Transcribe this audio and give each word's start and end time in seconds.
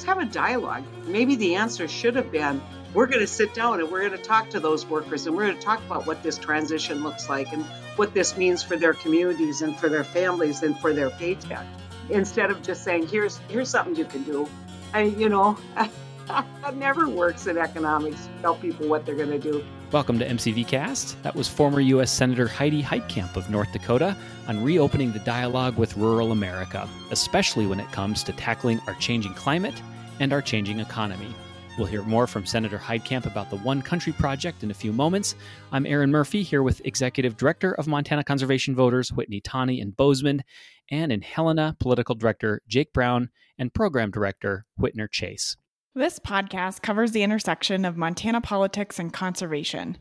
let's 0.00 0.08
have 0.08 0.18
a 0.18 0.32
dialogue. 0.32 0.82
Maybe 1.06 1.36
the 1.36 1.56
answer 1.56 1.86
should 1.86 2.16
have 2.16 2.32
been 2.32 2.62
we're 2.94 3.06
going 3.06 3.20
to 3.20 3.26
sit 3.26 3.52
down 3.52 3.80
and 3.80 3.90
we're 3.90 4.00
going 4.00 4.18
to 4.18 4.24
talk 4.24 4.48
to 4.50 4.58
those 4.58 4.86
workers 4.86 5.26
and 5.26 5.36
we're 5.36 5.44
going 5.44 5.58
to 5.58 5.62
talk 5.62 5.78
about 5.80 6.06
what 6.06 6.22
this 6.22 6.38
transition 6.38 7.02
looks 7.02 7.28
like 7.28 7.52
and 7.52 7.62
what 7.96 8.14
this 8.14 8.34
means 8.34 8.62
for 8.62 8.78
their 8.78 8.94
communities 8.94 9.60
and 9.60 9.78
for 9.78 9.90
their 9.90 10.02
families 10.02 10.62
and 10.62 10.78
for 10.78 10.94
their 10.94 11.10
paycheck. 11.10 11.66
Instead 12.08 12.50
of 12.50 12.62
just 12.62 12.82
saying 12.82 13.08
here's 13.08 13.36
here's 13.48 13.68
something 13.68 13.94
you 13.94 14.06
can 14.06 14.22
do. 14.22 14.48
I, 14.94 15.02
you 15.02 15.28
know 15.28 15.58
that 16.26 16.76
never 16.76 17.06
works 17.06 17.46
in 17.46 17.58
economics 17.58 18.26
tell 18.40 18.54
people 18.54 18.88
what 18.88 19.04
they're 19.04 19.14
going 19.14 19.30
to 19.30 19.38
do 19.38 19.62
welcome 19.92 20.20
to 20.20 20.26
mcv 20.28 20.68
cast 20.68 21.20
that 21.24 21.34
was 21.34 21.48
former 21.48 21.80
u.s 21.80 22.12
senator 22.12 22.46
heidi 22.46 22.80
heitkamp 22.80 23.34
of 23.34 23.50
north 23.50 23.72
dakota 23.72 24.16
on 24.46 24.62
reopening 24.62 25.10
the 25.10 25.18
dialogue 25.20 25.76
with 25.76 25.96
rural 25.96 26.30
america 26.30 26.88
especially 27.10 27.66
when 27.66 27.80
it 27.80 27.90
comes 27.90 28.22
to 28.22 28.32
tackling 28.34 28.80
our 28.86 28.94
changing 28.94 29.34
climate 29.34 29.82
and 30.20 30.32
our 30.32 30.40
changing 30.40 30.78
economy 30.78 31.34
We'll 31.78 31.86
hear 31.86 32.02
more 32.02 32.26
from 32.26 32.44
Senator 32.44 32.76
Heitkamp 32.76 33.24
about 33.24 33.48
the 33.48 33.56
One 33.56 33.80
Country 33.80 34.12
Project 34.12 34.62
in 34.62 34.70
a 34.70 34.74
few 34.74 34.92
moments. 34.92 35.34
I'm 35.72 35.86
Aaron 35.86 36.10
Murphy 36.10 36.42
here 36.42 36.62
with 36.62 36.84
Executive 36.84 37.38
Director 37.38 37.72
of 37.72 37.86
Montana 37.86 38.22
Conservation 38.22 38.74
Voters 38.74 39.10
Whitney 39.12 39.40
Tawney 39.40 39.80
in 39.80 39.92
Bozeman, 39.92 40.42
and 40.90 41.10
in 41.10 41.22
Helena, 41.22 41.76
Political 41.78 42.16
Director 42.16 42.60
Jake 42.68 42.92
Brown 42.92 43.30
and 43.56 43.72
Program 43.72 44.10
Director 44.10 44.66
Whitner 44.78 45.10
Chase. 45.10 45.56
This 45.92 46.20
podcast 46.20 46.82
covers 46.82 47.10
the 47.10 47.24
intersection 47.24 47.84
of 47.84 47.96
Montana 47.96 48.40
politics 48.40 49.00
and 49.00 49.12
conservation. 49.12 49.98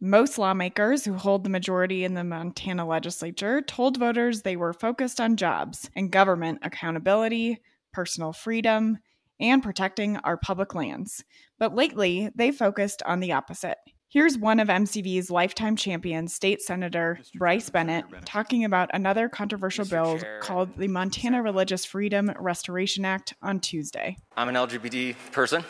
Most 0.00 0.38
lawmakers 0.38 1.04
who 1.04 1.12
hold 1.12 1.44
the 1.44 1.50
majority 1.50 2.04
in 2.04 2.14
the 2.14 2.24
Montana 2.24 2.86
legislature 2.86 3.60
told 3.60 3.98
voters 3.98 4.40
they 4.40 4.56
were 4.56 4.72
focused 4.72 5.20
on 5.20 5.36
jobs 5.36 5.90
and 5.94 6.10
government 6.10 6.60
accountability, 6.62 7.60
personal 7.92 8.32
freedom, 8.32 8.96
and 9.38 9.62
protecting 9.62 10.16
our 10.18 10.38
public 10.38 10.74
lands. 10.74 11.22
But 11.58 11.74
lately, 11.74 12.30
they 12.34 12.50
focused 12.50 13.02
on 13.02 13.20
the 13.20 13.32
opposite. 13.32 13.76
Here's 14.08 14.38
one 14.38 14.60
of 14.60 14.68
MCV's 14.68 15.30
lifetime 15.30 15.74
champions, 15.74 16.32
State 16.32 16.62
Senator 16.62 17.18
Bryce 17.34 17.70
Bennett, 17.70 18.04
talking 18.24 18.64
about 18.64 18.88
another 18.94 19.28
controversial 19.28 19.84
Mr. 19.84 19.90
bill 19.90 20.18
Chair. 20.18 20.40
called 20.40 20.76
the 20.76 20.86
Montana 20.86 21.42
Religious 21.42 21.84
Freedom 21.84 22.30
Restoration 22.38 23.04
Act 23.04 23.34
on 23.42 23.58
Tuesday. 23.58 24.16
I'm 24.36 24.48
an 24.48 24.54
LGBT 24.54 25.16
person. 25.32 25.64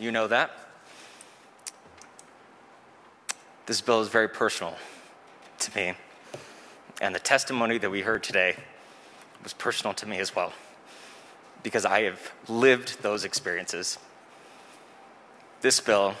You 0.00 0.10
know 0.10 0.26
that. 0.26 0.52
This 3.66 3.82
bill 3.82 4.00
is 4.00 4.08
very 4.08 4.28
personal 4.28 4.76
to 5.58 5.76
me, 5.76 5.94
and 7.02 7.14
the 7.14 7.20
testimony 7.20 7.76
that 7.76 7.90
we 7.90 8.00
heard 8.00 8.22
today 8.22 8.56
was 9.42 9.52
personal 9.52 9.92
to 9.94 10.06
me 10.06 10.18
as 10.18 10.34
well 10.34 10.54
because 11.62 11.84
I 11.84 12.02
have 12.02 12.32
lived 12.48 13.02
those 13.02 13.24
experiences. 13.24 13.98
This 15.60 15.78
bill 15.80 16.14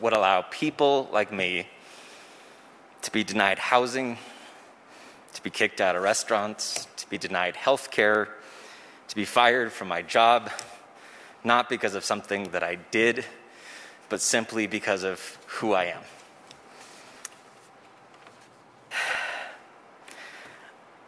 would 0.00 0.12
allow 0.12 0.42
people 0.42 1.08
like 1.12 1.32
me 1.32 1.66
to 3.02 3.10
be 3.10 3.24
denied 3.24 3.58
housing, 3.58 4.18
to 5.32 5.42
be 5.42 5.50
kicked 5.50 5.80
out 5.80 5.96
of 5.96 6.02
restaurants, 6.02 6.86
to 6.96 7.08
be 7.08 7.18
denied 7.18 7.56
health 7.56 7.90
care, 7.90 8.28
to 9.08 9.16
be 9.16 9.24
fired 9.24 9.72
from 9.72 9.88
my 9.88 10.02
job, 10.02 10.50
not 11.44 11.68
because 11.68 11.94
of 11.94 12.04
something 12.04 12.50
that 12.50 12.62
I 12.62 12.76
did, 12.90 13.24
but 14.08 14.20
simply 14.20 14.66
because 14.66 15.04
of 15.04 15.38
who 15.46 15.72
I 15.72 15.84
am. 15.84 16.02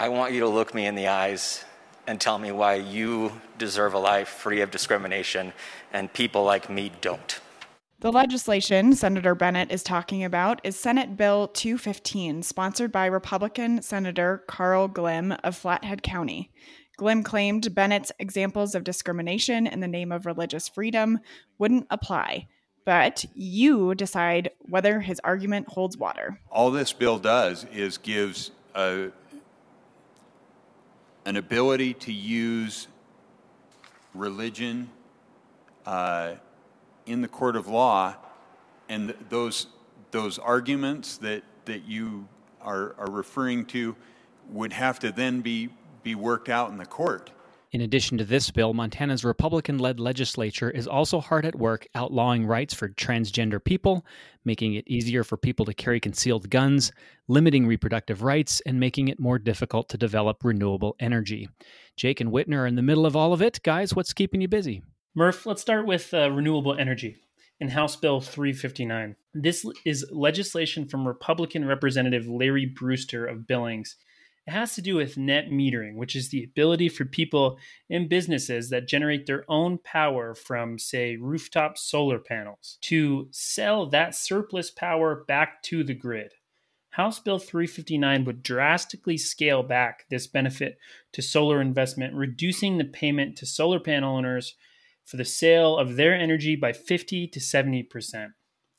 I 0.01 0.09
want 0.09 0.33
you 0.33 0.41
to 0.41 0.49
look 0.49 0.75
me 0.75 0.87
in 0.87 0.95
the 0.95 1.09
eyes 1.09 1.65
and 2.07 2.21
tell 2.21 2.39
me 2.39 2.53
why 2.53 2.75
you 2.75 3.33
deserve 3.59 3.95
a 3.95 3.99
life 3.99 4.29
free 4.29 4.61
of 4.61 4.71
discrimination 4.71 5.53
and 5.93 6.13
people 6.13 6.45
like 6.45 6.71
me 6.71 6.93
don't. 7.01 7.41
The 8.01 8.13
legislation 8.13 8.95
Senator 8.95 9.35
Bennett 9.35 9.73
is 9.73 9.83
talking 9.83 10.23
about 10.23 10.61
is 10.63 10.79
Senate 10.79 11.17
Bill 11.17 11.49
215, 11.49 12.45
sponsored 12.45 12.93
by 12.93 13.07
Republican 13.07 13.83
Senator 13.83 14.45
Carl 14.47 14.89
Glimm 14.89 15.37
of 15.43 15.57
Flathead 15.57 16.05
County. 16.05 16.53
Glimm 16.97 17.25
claimed 17.25 17.75
Bennett's 17.75 18.13
examples 18.21 18.77
of 18.77 18.85
discrimination 18.85 19.67
in 19.67 19.81
the 19.81 19.89
name 19.89 20.13
of 20.13 20.27
religious 20.27 20.69
freedom 20.69 21.19
wouldn't 21.59 21.89
apply, 21.91 22.47
but 22.85 23.25
you 23.35 23.97
decide 23.97 24.53
whether 24.61 25.01
his 25.01 25.21
argument 25.25 25.67
holds 25.67 25.97
water. 25.97 26.39
All 26.53 26.71
this 26.71 26.93
bill 26.93 27.19
does 27.19 27.65
is 27.73 27.99
gives 27.99 28.53
a 28.77 29.11
an 31.25 31.35
ability 31.35 31.95
to 31.95 32.13
use 32.13 32.87
religion 34.15 34.89
uh, 35.85 36.35
in 37.09 37.23
the 37.23 37.29
court 37.29 37.57
of 37.57 37.67
law, 37.67 38.15
and 38.89 39.15
those 39.29 39.69
those 40.11 40.39
arguments 40.39 41.19
that 41.19 41.43
that 41.65 41.85
you 41.85 42.29
are, 42.61 42.95
are 42.99 43.11
referring 43.11 43.65
to 43.67 43.95
would 44.51 44.73
have 44.73 44.99
to 45.01 45.13
then 45.13 45.41
be 45.41 45.69
be 46.03 46.15
worked 46.15 46.49
out 46.49 46.71
in 46.71 46.77
the 46.79 46.87
court. 46.87 47.31
In 47.71 47.83
addition 47.83 48.17
to 48.17 48.25
this 48.25 48.51
bill, 48.51 48.73
Montana's 48.73 49.27
Republican 49.27 49.77
led 49.77 50.01
legislature 50.01 50.71
is 50.71 50.87
also 50.87 51.21
hard 51.21 51.45
at 51.45 51.55
work 51.55 51.87
outlawing 51.95 52.47
rights 52.47 52.73
for 52.73 52.89
transgender 52.89 53.63
people, 53.63 54.07
making 54.43 54.73
it 54.73 54.89
easier 54.89 55.23
for 55.23 55.37
people 55.37 55.67
to 55.67 55.75
carry 55.75 56.01
concealed 56.01 56.49
guns, 56.49 56.93
limiting 57.27 57.67
reproductive 57.67 58.23
rights, 58.23 58.63
and 58.65 58.81
making 58.81 59.09
it 59.09 59.21
more 59.21 59.39
difficult 59.39 59.91
to 59.91 59.99
develop 59.99 60.43
renewable 60.45 60.97
energy. 60.99 61.47
Jake 61.95 62.23
and 62.23 62.33
Whitner 62.33 62.61
are 62.61 62.67
in 62.67 62.77
the 62.77 62.83
middle 62.83 63.05
of 63.05 63.15
all 63.15 63.35
of 63.35 63.43
it. 63.43 63.61
Guys, 63.63 63.95
what's 63.95 64.15
keeping 64.15 64.41
you 64.41 64.49
busy? 64.49 64.83
Murph, 65.19 65.47
let's 65.47 65.61
start 65.61 65.85
with 65.85 66.15
uh, 66.15 66.31
renewable 66.31 66.77
energy 66.79 67.17
in 67.59 67.71
House 67.71 67.97
Bill 67.97 68.21
359. 68.21 69.17
This 69.35 69.67
is 69.85 70.07
legislation 70.13 70.87
from 70.87 71.09
Republican 71.09 71.65
Representative 71.65 72.29
Larry 72.29 72.67
Brewster 72.67 73.27
of 73.27 73.45
Billings 73.45 73.97
it 74.47 74.53
has 74.53 74.77
to 74.77 74.81
do 74.81 74.95
with 74.95 75.19
net 75.19 75.49
metering, 75.51 75.97
which 75.97 76.15
is 76.15 76.29
the 76.31 76.45
ability 76.45 76.89
for 76.89 77.05
people 77.05 77.59
and 77.91 78.09
businesses 78.09 78.71
that 78.71 78.87
generate 78.87 79.27
their 79.27 79.45
own 79.47 79.79
power 79.79 80.37
from, 80.37 80.79
say, 80.79 81.17
rooftop 81.17 81.77
solar 81.77 82.21
panels 82.21 82.79
to 82.83 83.27
sell 83.33 83.87
that 83.91 84.15
surplus 84.15 84.71
power 84.71 85.25
back 85.27 85.65
to 85.65 85.83
the 85.83 85.95
grid. 85.95 86.33
House 86.91 87.19
Bill 87.19 87.41
359 87.41 88.25
would 88.25 88.45
drastically 88.45 89.19
scale 89.19 89.65
back 89.65 90.07
this 90.11 90.29
benefit 90.29 90.79
to 91.13 91.23
solar 91.23 91.61
investment, 91.61 92.15
reducing 92.15 92.79
the 92.79 92.85
payment 92.85 93.37
to 93.37 93.47
solar 93.47 93.81
panel 93.81 94.17
owners 94.17 94.55
for 95.09 95.17
the 95.17 95.25
sale 95.25 95.79
of 95.79 95.97
their 95.97 96.15
energy 96.15 96.55
by 96.55 96.71
50 96.71 97.29
to 97.29 97.41
70%. 97.41 98.29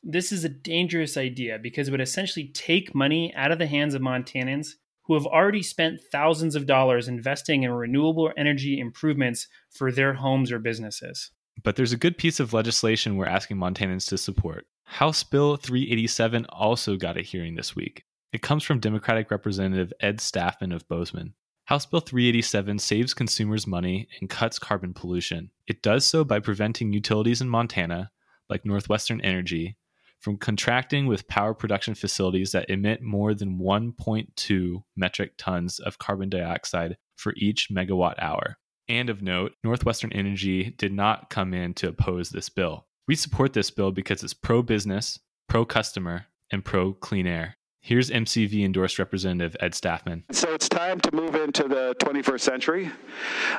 This 0.04 0.32
is 0.32 0.44
a 0.44 0.50
dangerous 0.50 1.18
idea 1.18 1.58
because 1.58 1.88
it 1.88 1.92
would 1.92 2.00
essentially 2.00 2.50
take 2.50 2.94
money 2.94 3.34
out 3.34 3.52
of 3.52 3.58
the 3.58 3.66
hands 3.66 3.96
of 3.96 4.04
Montanans 4.04 4.74
who 5.06 5.16
have 5.16 5.26
already 5.26 5.64
spent 5.64 6.00
thousands 6.12 6.56
of 6.56 6.68
dollars 6.68 7.08
investing 7.08 7.64
in 7.64 7.72
renewable 7.72 8.32
energy 8.38 8.80
improvements 8.80 9.48
for 9.72 9.92
their 9.92 10.14
homes 10.14 10.52
or 10.52 10.60
businesses. 10.60 11.32
But 11.64 11.76
there's 11.76 11.94
a 11.94 11.98
good 11.98 12.16
piece 12.16 12.40
of 12.40 12.54
legislation 12.54 13.18
we're 13.18 13.26
asking 13.26 13.58
Montanans 13.58 14.08
to 14.10 14.18
support. 14.20 14.68
House 14.84 15.24
Bill 15.24 15.58
387 15.58 16.46
also 16.46 16.96
got 16.96 17.18
a 17.18 17.22
hearing 17.22 17.56
this 17.56 17.76
week. 17.76 18.04
It 18.32 18.44
comes 18.44 18.64
from 18.64 18.80
Democratic 18.80 19.32
Representative 19.32 19.92
Ed 20.00 20.22
Stafman 20.22 20.72
of 20.72 20.88
Bozeman. 20.88 21.34
House 21.70 21.86
Bill 21.86 22.00
387 22.00 22.80
saves 22.80 23.14
consumers 23.14 23.68
money 23.68 24.08
and 24.20 24.28
cuts 24.28 24.58
carbon 24.58 24.92
pollution. 24.92 25.52
It 25.68 25.84
does 25.84 26.04
so 26.04 26.24
by 26.24 26.40
preventing 26.40 26.94
utilities 26.94 27.42
in 27.42 27.48
Montana, 27.48 28.10
like 28.50 28.66
Northwestern 28.66 29.22
Energy, 29.22 29.78
from 30.20 30.38
contracting 30.38 31.06
with 31.06 31.28
power 31.28 31.54
production 31.54 31.94
facilities 31.94 32.54
that 32.54 32.72
emit 32.72 33.04
more 33.04 33.36
than 33.36 33.60
1.2 33.60 34.84
metric 34.98 35.34
tons 35.38 35.78
of 35.78 36.00
carbon 36.00 36.28
dioxide 36.28 36.98
for 37.16 37.36
each 37.38 37.70
megawatt 37.70 38.16
hour. 38.18 38.58
And 38.88 39.12
of 39.12 39.22
note, 39.22 39.52
Northwestern 39.64 40.12
Energy 40.12 40.74
did 40.76 40.92
not 40.92 41.30
come 41.30 41.54
in 41.54 41.76
to 41.76 41.90
oppose 41.90 42.32
this 42.32 42.50
bill. 42.50 42.88
We 43.08 43.14
support 43.14 43.54
this 43.54 43.70
bill 43.70 43.92
because 43.92 44.24
it's 44.24 44.34
pro 44.34 44.64
business, 44.64 45.20
pro 45.48 45.66
customer, 45.66 46.26
and 46.52 46.66
pro 46.66 46.94
clean 46.94 47.28
air. 47.28 47.59
Here's 47.82 48.10
MCV 48.10 48.66
endorsed 48.66 49.00
Representative 49.00 49.56
Ed 49.60 49.74
Stafman. 49.74 50.26
So 50.32 50.54
it's 50.54 50.68
time 50.68 51.00
to 51.00 51.16
move 51.16 51.36
into 51.36 51.64
the 51.64 51.96
21st 52.00 52.42
century. 52.42 52.92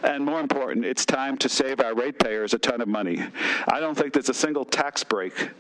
And 0.05 0.25
more 0.25 0.41
important, 0.41 0.85
it's 0.85 1.07
time 1.07 1.37
to 1.39 1.49
save 1.49 1.81
our 1.81 1.95
ratepayers 1.95 2.55
a 2.55 2.59
ton 2.59 2.81
of 2.81 2.87
money. 2.87 3.23
I 3.67 3.81
don't 3.81 3.97
think 3.97 4.13
there's 4.13 4.29
a 4.29 4.35
single 4.35 4.65
tax 4.65 5.03
break 5.03 5.51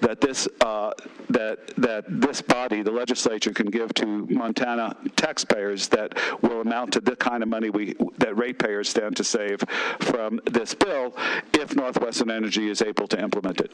that 0.00 0.20
this, 0.20 0.48
uh, 0.62 0.92
that, 1.28 1.68
that 1.76 2.04
this 2.08 2.40
body, 2.40 2.82
the 2.82 2.90
legislature, 2.90 3.52
can 3.52 3.66
give 3.66 3.92
to 3.94 4.26
Montana 4.26 4.96
taxpayers 5.16 5.88
that 5.88 6.18
will 6.42 6.62
amount 6.62 6.94
to 6.94 7.00
the 7.00 7.14
kind 7.16 7.42
of 7.42 7.48
money 7.48 7.68
we, 7.68 7.94
that 8.18 8.36
ratepayers 8.36 8.88
stand 8.88 9.16
to 9.18 9.24
save 9.24 9.62
from 10.00 10.40
this 10.46 10.74
bill 10.74 11.16
if 11.52 11.76
Northwestern 11.76 12.30
Energy 12.30 12.68
is 12.68 12.80
able 12.80 13.06
to 13.08 13.20
implement 13.20 13.60
it. 13.60 13.72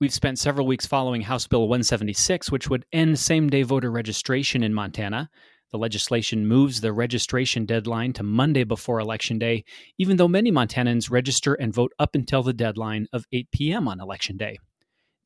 We've 0.00 0.12
spent 0.12 0.40
several 0.40 0.66
weeks 0.66 0.86
following 0.86 1.22
House 1.22 1.46
Bill 1.46 1.68
176, 1.68 2.50
which 2.50 2.68
would 2.68 2.84
end 2.92 3.16
same 3.16 3.48
day 3.48 3.62
voter 3.62 3.92
registration 3.92 4.64
in 4.64 4.74
Montana. 4.74 5.30
The 5.70 5.78
legislation 5.78 6.48
moves 6.48 6.80
the 6.80 6.92
registration 6.92 7.64
deadline 7.64 8.12
to 8.14 8.24
Monday 8.24 8.64
before 8.64 8.98
Election 8.98 9.38
Day, 9.38 9.64
even 9.96 10.16
though 10.16 10.26
many 10.26 10.50
Montanans 10.50 11.12
register 11.12 11.54
and 11.54 11.72
vote 11.72 11.92
up 12.00 12.16
until 12.16 12.42
the 12.42 12.52
deadline 12.52 13.06
of 13.12 13.24
8 13.32 13.48
p.m. 13.52 13.86
on 13.86 14.00
Election 14.00 14.36
Day. 14.36 14.58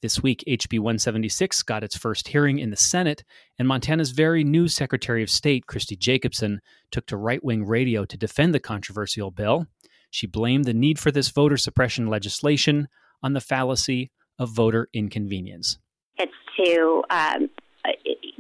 This 0.03 0.23
week, 0.23 0.45
HB 0.47 0.81
176 0.81 1.63
got 1.63 1.83
its 1.83 1.97
first 1.97 2.29
hearing 2.29 2.59
in 2.59 2.69
the 2.69 2.77
Senate, 2.77 3.25
and 3.59 3.67
Montana's 3.67 4.11
very 4.11 4.45
new 4.45 4.69
Secretary 4.69 5.23
of 5.23 5.31
State, 5.31 5.67
Christi 5.67 5.97
Jacobsen, 5.97 6.61
took 6.93 7.07
to 7.07 7.17
right 7.17 7.43
wing 7.43 7.65
radio 7.65 8.05
to 8.05 8.19
defend 8.19 8.55
the 8.55 8.61
controversial 8.61 9.31
bill. 9.31 9.67
She 10.11 10.27
blamed 10.27 10.67
the 10.67 10.75
need 10.75 10.99
for 10.99 11.11
this 11.11 11.31
voter 11.31 11.57
suppression 11.57 12.07
legislation 12.07 12.89
on 13.23 13.33
the 13.33 13.41
fallacy 13.41 14.11
of 14.39 14.51
voter 14.51 14.89
inconvenience. 14.93 15.79
It's 16.17 16.33
to 16.65 17.03
um, 17.11 17.51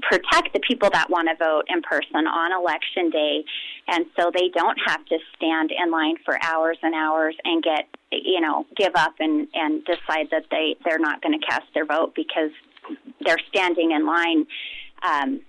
protect 0.02 0.52
the 0.52 0.60
people 0.66 0.90
that 0.90 1.10
want 1.10 1.28
to 1.28 1.36
vote 1.36 1.64
in 1.68 1.82
person 1.82 2.26
on 2.26 2.52
election 2.52 3.10
day 3.10 3.44
and 3.86 4.04
so 4.18 4.30
they 4.32 4.48
don't 4.54 4.78
have 4.86 5.04
to 5.06 5.18
stand 5.36 5.70
in 5.72 5.90
line 5.90 6.16
for 6.24 6.38
hours 6.42 6.78
and 6.82 6.94
hours 6.94 7.36
and 7.44 7.62
get 7.62 7.86
you 8.10 8.40
know 8.40 8.66
give 8.76 8.92
up 8.94 9.14
and 9.18 9.48
and 9.54 9.84
decide 9.84 10.28
that 10.30 10.44
they 10.50 10.76
they're 10.84 10.98
not 10.98 11.22
going 11.22 11.38
to 11.38 11.46
cast 11.46 11.64
their 11.74 11.86
vote 11.86 12.12
because 12.14 12.50
they're 13.24 13.40
standing 13.48 13.92
in 13.92 14.06
line 14.06 14.46
um, 15.02 15.40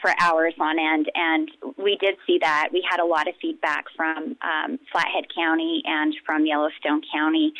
for 0.00 0.12
hours 0.20 0.54
on 0.58 0.78
end. 0.78 1.10
And 1.14 1.50
we 1.76 1.96
did 2.00 2.16
see 2.26 2.38
that. 2.40 2.68
We 2.72 2.84
had 2.88 3.00
a 3.00 3.04
lot 3.04 3.28
of 3.28 3.34
feedback 3.40 3.84
from 3.94 4.36
um, 4.42 4.78
flathead 4.90 5.26
county 5.34 5.82
and 5.84 6.14
from 6.24 6.46
yellowstone 6.46 7.02
county 7.14 7.52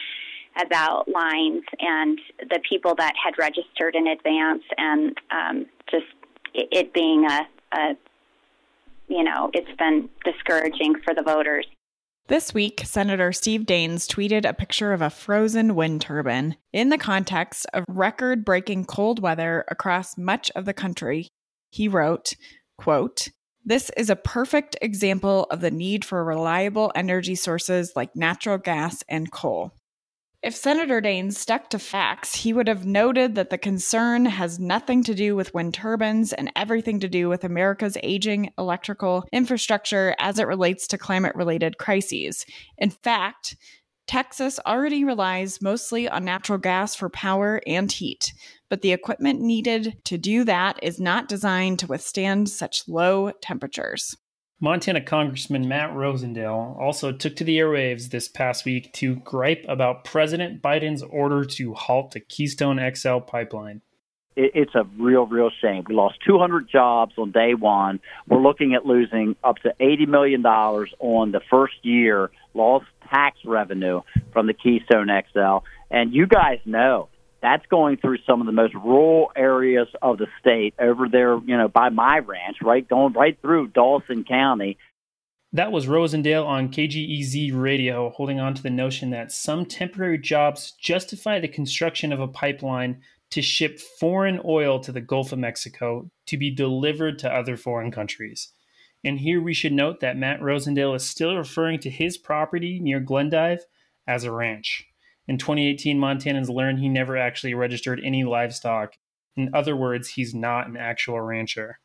about 0.60 1.08
lines 1.08 1.62
and 1.78 2.18
the 2.38 2.60
people 2.68 2.94
that 2.96 3.14
had 3.22 3.34
registered 3.38 3.94
in 3.94 4.06
advance 4.06 4.62
and 4.76 5.16
um, 5.30 5.66
just 5.90 6.06
it 6.54 6.92
being 6.92 7.24
a, 7.28 7.40
a, 7.74 7.96
you 9.08 9.24
know, 9.24 9.50
it's 9.54 9.76
been 9.78 10.08
discouraging 10.24 10.96
for 11.04 11.14
the 11.14 11.22
voters. 11.22 11.66
This 12.28 12.54
week, 12.54 12.82
Senator 12.84 13.32
Steve 13.32 13.62
Daines 13.62 14.06
tweeted 14.06 14.48
a 14.48 14.54
picture 14.54 14.92
of 14.92 15.02
a 15.02 15.10
frozen 15.10 15.74
wind 15.74 16.02
turbine. 16.02 16.56
In 16.72 16.88
the 16.88 16.98
context 16.98 17.66
of 17.74 17.84
record 17.88 18.44
breaking 18.44 18.84
cold 18.84 19.20
weather 19.20 19.64
across 19.68 20.16
much 20.16 20.50
of 20.54 20.64
the 20.64 20.72
country, 20.72 21.28
he 21.70 21.88
wrote, 21.88 22.34
quote, 22.78 23.28
this 23.64 23.90
is 23.96 24.10
a 24.10 24.16
perfect 24.16 24.76
example 24.82 25.46
of 25.50 25.60
the 25.60 25.70
need 25.70 26.04
for 26.04 26.24
reliable 26.24 26.90
energy 26.94 27.34
sources 27.34 27.92
like 27.94 28.16
natural 28.16 28.58
gas 28.58 29.04
and 29.08 29.30
coal. 29.30 29.72
If 30.42 30.56
Senator 30.56 31.00
Daines 31.00 31.36
stuck 31.36 31.70
to 31.70 31.78
facts, 31.78 32.34
he 32.34 32.52
would 32.52 32.66
have 32.66 32.84
noted 32.84 33.36
that 33.36 33.50
the 33.50 33.58
concern 33.58 34.24
has 34.24 34.58
nothing 34.58 35.04
to 35.04 35.14
do 35.14 35.36
with 35.36 35.54
wind 35.54 35.72
turbines 35.72 36.32
and 36.32 36.50
everything 36.56 36.98
to 36.98 37.08
do 37.08 37.28
with 37.28 37.44
America's 37.44 37.96
aging 38.02 38.52
electrical 38.58 39.24
infrastructure 39.30 40.16
as 40.18 40.40
it 40.40 40.48
relates 40.48 40.88
to 40.88 40.98
climate 40.98 41.36
related 41.36 41.78
crises. 41.78 42.44
In 42.76 42.90
fact, 42.90 43.56
Texas 44.08 44.58
already 44.66 45.04
relies 45.04 45.62
mostly 45.62 46.08
on 46.08 46.24
natural 46.24 46.58
gas 46.58 46.96
for 46.96 47.08
power 47.08 47.60
and 47.64 47.92
heat, 47.92 48.32
but 48.68 48.82
the 48.82 48.92
equipment 48.92 49.40
needed 49.40 49.96
to 50.06 50.18
do 50.18 50.42
that 50.42 50.76
is 50.82 50.98
not 50.98 51.28
designed 51.28 51.78
to 51.78 51.86
withstand 51.86 52.48
such 52.48 52.88
low 52.88 53.30
temperatures. 53.40 54.16
Montana 54.62 55.00
Congressman 55.00 55.66
Matt 55.66 55.90
Rosendale 55.90 56.78
also 56.78 57.10
took 57.10 57.34
to 57.34 57.42
the 57.42 57.58
airwaves 57.58 58.10
this 58.10 58.28
past 58.28 58.64
week 58.64 58.92
to 58.92 59.16
gripe 59.16 59.64
about 59.66 60.04
President 60.04 60.62
Biden's 60.62 61.02
order 61.02 61.44
to 61.44 61.74
halt 61.74 62.12
the 62.12 62.20
Keystone 62.20 62.78
XL 62.94 63.18
pipeline. 63.18 63.80
It's 64.36 64.74
a 64.76 64.84
real, 65.00 65.26
real 65.26 65.50
shame. 65.60 65.82
We 65.88 65.96
lost 65.96 66.18
200 66.24 66.68
jobs 66.70 67.14
on 67.18 67.32
day 67.32 67.54
one. 67.54 67.98
We're 68.28 68.40
looking 68.40 68.74
at 68.74 68.86
losing 68.86 69.34
up 69.42 69.56
to 69.64 69.74
$80 69.80 70.06
million 70.06 70.46
on 70.46 71.32
the 71.32 71.40
first 71.50 71.74
year 71.82 72.30
lost 72.54 72.86
tax 73.10 73.38
revenue 73.44 74.02
from 74.32 74.46
the 74.46 74.54
Keystone 74.54 75.08
XL. 75.08 75.66
And 75.90 76.14
you 76.14 76.28
guys 76.28 76.60
know 76.64 77.08
that's 77.42 77.66
going 77.66 77.96
through 77.96 78.18
some 78.26 78.40
of 78.40 78.46
the 78.46 78.52
most 78.52 78.74
rural 78.74 79.32
areas 79.36 79.88
of 80.00 80.18
the 80.18 80.28
state 80.40 80.74
over 80.80 81.08
there, 81.10 81.34
you 81.38 81.56
know, 81.56 81.68
by 81.68 81.88
my 81.88 82.20
ranch, 82.20 82.58
right? 82.62 82.88
Going 82.88 83.12
right 83.12 83.36
through 83.42 83.68
Dawson 83.68 84.24
County. 84.24 84.78
That 85.52 85.72
was 85.72 85.86
Rosendale 85.86 86.46
on 86.46 86.70
KGEZ 86.70 87.50
radio, 87.52 88.10
holding 88.10 88.40
on 88.40 88.54
to 88.54 88.62
the 88.62 88.70
notion 88.70 89.10
that 89.10 89.32
some 89.32 89.66
temporary 89.66 90.16
jobs 90.16 90.72
justify 90.80 91.40
the 91.40 91.48
construction 91.48 92.12
of 92.12 92.20
a 92.20 92.28
pipeline 92.28 93.02
to 93.32 93.42
ship 93.42 93.78
foreign 93.78 94.40
oil 94.44 94.78
to 94.80 94.92
the 94.92 95.00
Gulf 95.00 95.32
of 95.32 95.38
Mexico 95.38 96.10
to 96.26 96.38
be 96.38 96.54
delivered 96.54 97.18
to 97.18 97.34
other 97.34 97.56
foreign 97.56 97.90
countries. 97.90 98.52
And 99.04 99.18
here 99.18 99.42
we 99.42 99.52
should 99.52 99.72
note 99.72 100.00
that 100.00 100.16
Matt 100.16 100.40
Rosendale 100.40 100.94
is 100.94 101.04
still 101.04 101.36
referring 101.36 101.80
to 101.80 101.90
his 101.90 102.16
property 102.16 102.78
near 102.80 103.00
Glendive 103.00 103.64
as 104.06 104.24
a 104.24 104.32
ranch. 104.32 104.86
In 105.28 105.38
2018, 105.38 105.98
Montanans 105.98 106.48
learned 106.48 106.80
he 106.80 106.88
never 106.88 107.16
actually 107.16 107.54
registered 107.54 108.00
any 108.04 108.24
livestock. 108.24 108.94
In 109.36 109.54
other 109.54 109.76
words, 109.76 110.08
he's 110.08 110.34
not 110.34 110.66
an 110.66 110.76
actual 110.76 111.20
rancher. 111.20 111.78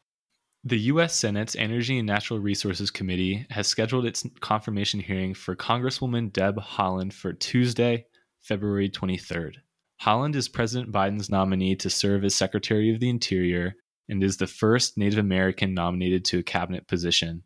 The 0.63 0.80
U.S. 0.80 1.16
Senate's 1.16 1.56
Energy 1.56 2.00
and 2.00 2.07
Natural 2.07 2.39
Resources 2.39 2.89
Committee 2.89 3.45
has 3.51 3.68
scheduled 3.68 4.06
its 4.06 4.25
confirmation 4.42 5.00
hearing 5.00 5.34
for 5.34 5.56
Congresswoman 5.56 6.34
Deb 6.34 6.57
Haaland 6.57 7.13
for 7.13 7.31
Tuesday, 7.31 8.06
February 8.42 8.89
23rd. 8.89 9.57
Haaland 10.01 10.36
is 10.36 10.50
President 10.50 10.92
Biden's 10.92 11.30
nominee 11.30 11.75
to 11.78 11.90
serve 11.90 12.25
as 12.25 12.36
Secretary 12.36 12.94
of 12.94 13.00
the 13.00 13.10
Interior 13.10 13.75
and 14.10 14.24
is 14.24 14.38
the 14.38 14.48
first 14.48 14.98
Native 14.98 15.19
American 15.19 15.74
nominated 15.74 16.25
to 16.25 16.40
a 16.40 16.44
cabinet 16.44 16.88
position. 16.88 17.44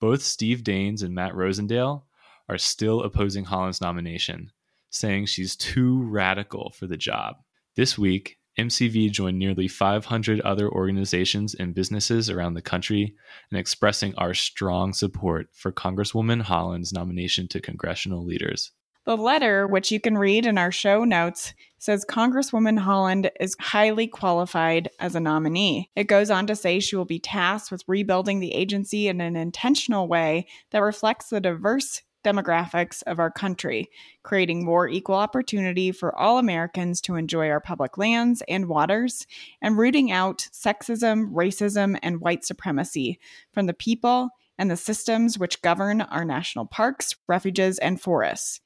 Both 0.00 0.22
Steve 0.22 0.62
Daines 0.62 1.02
and 1.02 1.14
Matt 1.14 1.32
Rosendale 1.32 2.02
are 2.48 2.58
still 2.58 3.02
opposing 3.02 3.44
Haaland's 3.44 3.80
nomination 3.80 4.50
saying 4.90 5.26
she's 5.26 5.56
too 5.56 6.02
radical 6.02 6.70
for 6.70 6.86
the 6.86 6.96
job. 6.96 7.36
This 7.76 7.98
week, 7.98 8.38
MCV 8.58 9.12
joined 9.12 9.38
nearly 9.38 9.68
500 9.68 10.40
other 10.40 10.68
organizations 10.68 11.54
and 11.54 11.74
businesses 11.74 12.28
around 12.28 12.54
the 12.54 12.62
country 12.62 13.14
in 13.52 13.56
expressing 13.56 14.14
our 14.16 14.34
strong 14.34 14.92
support 14.92 15.48
for 15.52 15.70
Congresswoman 15.70 16.42
Haaland's 16.42 16.92
nomination 16.92 17.46
to 17.48 17.60
congressional 17.60 18.24
leaders. 18.24 18.72
The 19.08 19.16
letter, 19.16 19.66
which 19.66 19.90
you 19.90 20.00
can 20.00 20.18
read 20.18 20.44
in 20.44 20.58
our 20.58 20.70
show 20.70 21.04
notes, 21.04 21.54
says 21.78 22.04
Congresswoman 22.04 22.84
Haaland 22.84 23.30
is 23.40 23.56
highly 23.58 24.06
qualified 24.06 24.90
as 25.00 25.14
a 25.14 25.20
nominee. 25.20 25.90
It 25.96 26.08
goes 26.08 26.30
on 26.30 26.46
to 26.48 26.56
say 26.56 26.78
she 26.78 26.96
will 26.96 27.06
be 27.06 27.18
tasked 27.18 27.70
with 27.70 27.84
rebuilding 27.86 28.40
the 28.40 28.52
agency 28.52 29.08
in 29.08 29.22
an 29.22 29.34
intentional 29.34 30.08
way 30.08 30.46
that 30.72 30.82
reflects 30.82 31.30
the 31.30 31.40
diverse 31.40 32.02
demographics 32.24 33.02
of 33.06 33.18
our 33.18 33.30
country, 33.30 33.88
creating 34.22 34.64
more 34.64 34.88
equal 34.88 35.14
opportunity 35.14 35.92
for 35.92 36.16
all 36.16 36.38
Americans 36.38 37.00
to 37.02 37.14
enjoy 37.14 37.48
our 37.48 37.60
public 37.60 37.96
lands 37.96 38.42
and 38.48 38.66
waters, 38.66 39.26
and 39.62 39.78
rooting 39.78 40.10
out 40.10 40.48
sexism, 40.52 41.32
racism, 41.32 41.98
and 42.02 42.20
white 42.20 42.44
supremacy 42.44 43.18
from 43.52 43.66
the 43.66 43.74
people 43.74 44.30
and 44.58 44.70
the 44.70 44.76
systems 44.76 45.38
which 45.38 45.62
govern 45.62 46.00
our 46.02 46.24
national 46.24 46.66
parks, 46.66 47.14
refuges, 47.28 47.78
and 47.78 48.00
forests. 48.00 48.60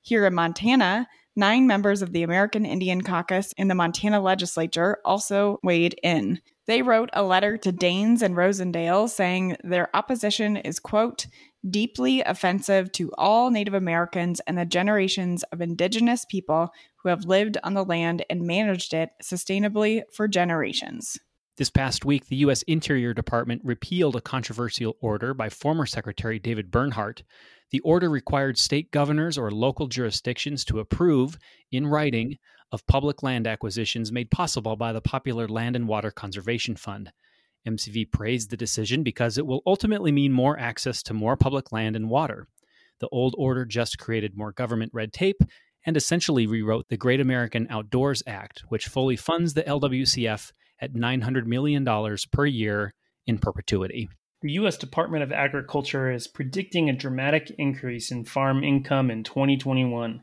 Here 0.00 0.24
in 0.24 0.34
Montana, 0.34 1.06
nine 1.36 1.66
members 1.66 2.02
of 2.02 2.12
the 2.12 2.22
American 2.22 2.64
Indian 2.64 3.02
Caucus 3.02 3.52
in 3.56 3.68
the 3.68 3.74
Montana 3.74 4.20
legislature 4.20 4.98
also 5.04 5.58
weighed 5.62 5.94
in. 6.02 6.40
They 6.66 6.82
wrote 6.82 7.10
a 7.12 7.22
letter 7.22 7.56
to 7.58 7.72
Daines 7.72 8.22
and 8.22 8.36
Rosendale 8.36 9.08
saying 9.08 9.56
their 9.62 9.94
opposition 9.94 10.56
is, 10.56 10.78
quote, 10.78 11.26
deeply 11.68 12.22
offensive 12.22 12.90
to 12.92 13.10
all 13.18 13.50
Native 13.50 13.74
Americans 13.74 14.40
and 14.46 14.56
the 14.56 14.64
generations 14.64 15.42
of 15.52 15.60
Indigenous 15.60 16.24
people 16.24 16.70
who 16.96 17.08
have 17.08 17.24
lived 17.24 17.58
on 17.62 17.74
the 17.74 17.84
land 17.84 18.24
and 18.30 18.42
managed 18.42 18.94
it 18.94 19.10
sustainably 19.22 20.02
for 20.12 20.28
generations. 20.28 21.18
This 21.56 21.70
past 21.70 22.04
week, 22.04 22.26
the 22.26 22.36
U.S. 22.36 22.62
Interior 22.62 23.12
Department 23.12 23.60
repealed 23.64 24.16
a 24.16 24.20
controversial 24.20 24.96
order 25.02 25.34
by 25.34 25.50
former 25.50 25.84
Secretary 25.84 26.38
David 26.38 26.70
Bernhardt. 26.70 27.22
The 27.70 27.80
order 27.80 28.08
required 28.08 28.56
state 28.56 28.90
governors 28.90 29.36
or 29.36 29.50
local 29.50 29.86
jurisdictions 29.86 30.64
to 30.66 30.78
approve, 30.78 31.36
in 31.70 31.86
writing, 31.86 32.38
of 32.72 32.86
public 32.86 33.22
land 33.22 33.46
acquisitions 33.46 34.12
made 34.12 34.30
possible 34.30 34.76
by 34.76 34.92
the 34.92 35.00
popular 35.00 35.48
Land 35.48 35.76
and 35.76 35.86
Water 35.88 36.10
Conservation 36.10 36.76
Fund. 36.76 37.12
MCV 37.66 38.10
praised 38.10 38.50
the 38.50 38.56
decision 38.56 39.02
because 39.02 39.38
it 39.38 39.46
will 39.46 39.62
ultimately 39.66 40.12
mean 40.12 40.32
more 40.32 40.58
access 40.58 41.02
to 41.04 41.14
more 41.14 41.36
public 41.36 41.72
land 41.72 41.96
and 41.96 42.08
water. 42.08 42.46
The 43.00 43.08
old 43.08 43.34
order 43.38 43.64
just 43.64 43.98
created 43.98 44.36
more 44.36 44.52
government 44.52 44.92
red 44.94 45.12
tape 45.12 45.42
and 45.84 45.96
essentially 45.96 46.46
rewrote 46.46 46.88
the 46.88 46.96
Great 46.96 47.20
American 47.20 47.66
Outdoors 47.70 48.22
Act, 48.26 48.62
which 48.68 48.86
fully 48.86 49.16
funds 49.16 49.54
the 49.54 49.62
LWCF 49.62 50.52
at 50.80 50.94
$900 50.94 51.46
million 51.46 51.86
per 52.30 52.46
year 52.46 52.94
in 53.26 53.38
perpetuity. 53.38 54.08
The 54.42 54.52
U.S. 54.52 54.78
Department 54.78 55.22
of 55.22 55.32
Agriculture 55.32 56.10
is 56.10 56.26
predicting 56.26 56.88
a 56.88 56.94
dramatic 56.94 57.50
increase 57.58 58.10
in 58.10 58.24
farm 58.24 58.64
income 58.64 59.10
in 59.10 59.22
2021. 59.22 60.22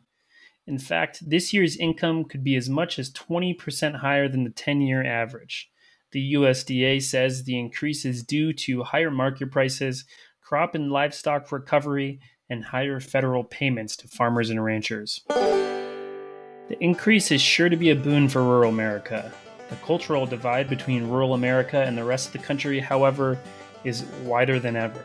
In 0.66 0.80
fact, 0.80 1.30
this 1.30 1.54
year's 1.54 1.78
income 1.78 2.26
could 2.26 2.44
be 2.44 2.56
as 2.56 2.68
much 2.68 3.00
as 3.00 3.14
20% 3.14 4.00
higher 4.00 4.28
than 4.28 4.44
the 4.44 4.50
10 4.50 4.82
year 4.82 5.06
average. 5.06 5.70
The 6.12 6.34
USDA 6.34 7.02
says 7.02 7.44
the 7.44 7.60
increase 7.60 8.06
is 8.06 8.24
due 8.24 8.54
to 8.54 8.84
higher 8.84 9.12
market 9.12 9.52
prices, 9.52 10.06
crop 10.42 10.74
and 10.74 10.92
livestock 10.92 11.52
recovery, 11.52 12.22
and 12.50 12.64
higher 12.64 13.00
federal 13.02 13.44
payments 13.44 13.98
to 13.98 14.08
farmers 14.08 14.50
and 14.50 14.64
ranchers. 14.64 15.22
The 15.28 16.78
increase 16.80 17.32
is 17.32 17.42
sure 17.42 17.68
to 17.68 17.76
be 17.76 17.90
a 17.90 17.96
boon 17.96 18.30
for 18.30 18.42
rural 18.42 18.70
America. 18.70 19.32
The 19.70 19.76
cultural 19.78 20.26
divide 20.26 20.70
between 20.70 21.10
rural 21.10 21.34
America 21.34 21.84
and 21.84 21.98
the 21.98 22.06
rest 22.06 22.28
of 22.28 22.34
the 22.34 22.40
country, 22.40 22.80
however, 22.80 23.38
is 23.84 24.04
wider 24.24 24.60
than 24.60 24.78
ever. 24.78 25.04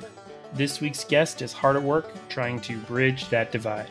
This 0.54 0.80
week's 0.80 1.02
guest 1.02 1.42
is 1.42 1.52
hard 1.52 1.76
at 1.76 1.82
work 1.82 2.12
trying 2.28 2.60
to 2.60 2.78
bridge 2.78 3.28
that 3.30 3.50
divide. 3.50 3.88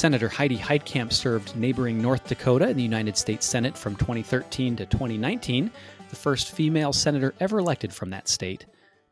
Senator 0.00 0.30
Heidi 0.30 0.56
Heitkamp 0.56 1.12
served 1.12 1.54
neighboring 1.56 2.00
North 2.00 2.26
Dakota 2.26 2.70
in 2.70 2.76
the 2.78 2.82
United 2.82 3.18
States 3.18 3.44
Senate 3.44 3.76
from 3.76 3.96
2013 3.96 4.74
to 4.76 4.86
2019, 4.86 5.70
the 6.08 6.16
first 6.16 6.52
female 6.52 6.94
senator 6.94 7.34
ever 7.38 7.58
elected 7.58 7.92
from 7.92 8.08
that 8.08 8.26
state. 8.26 8.64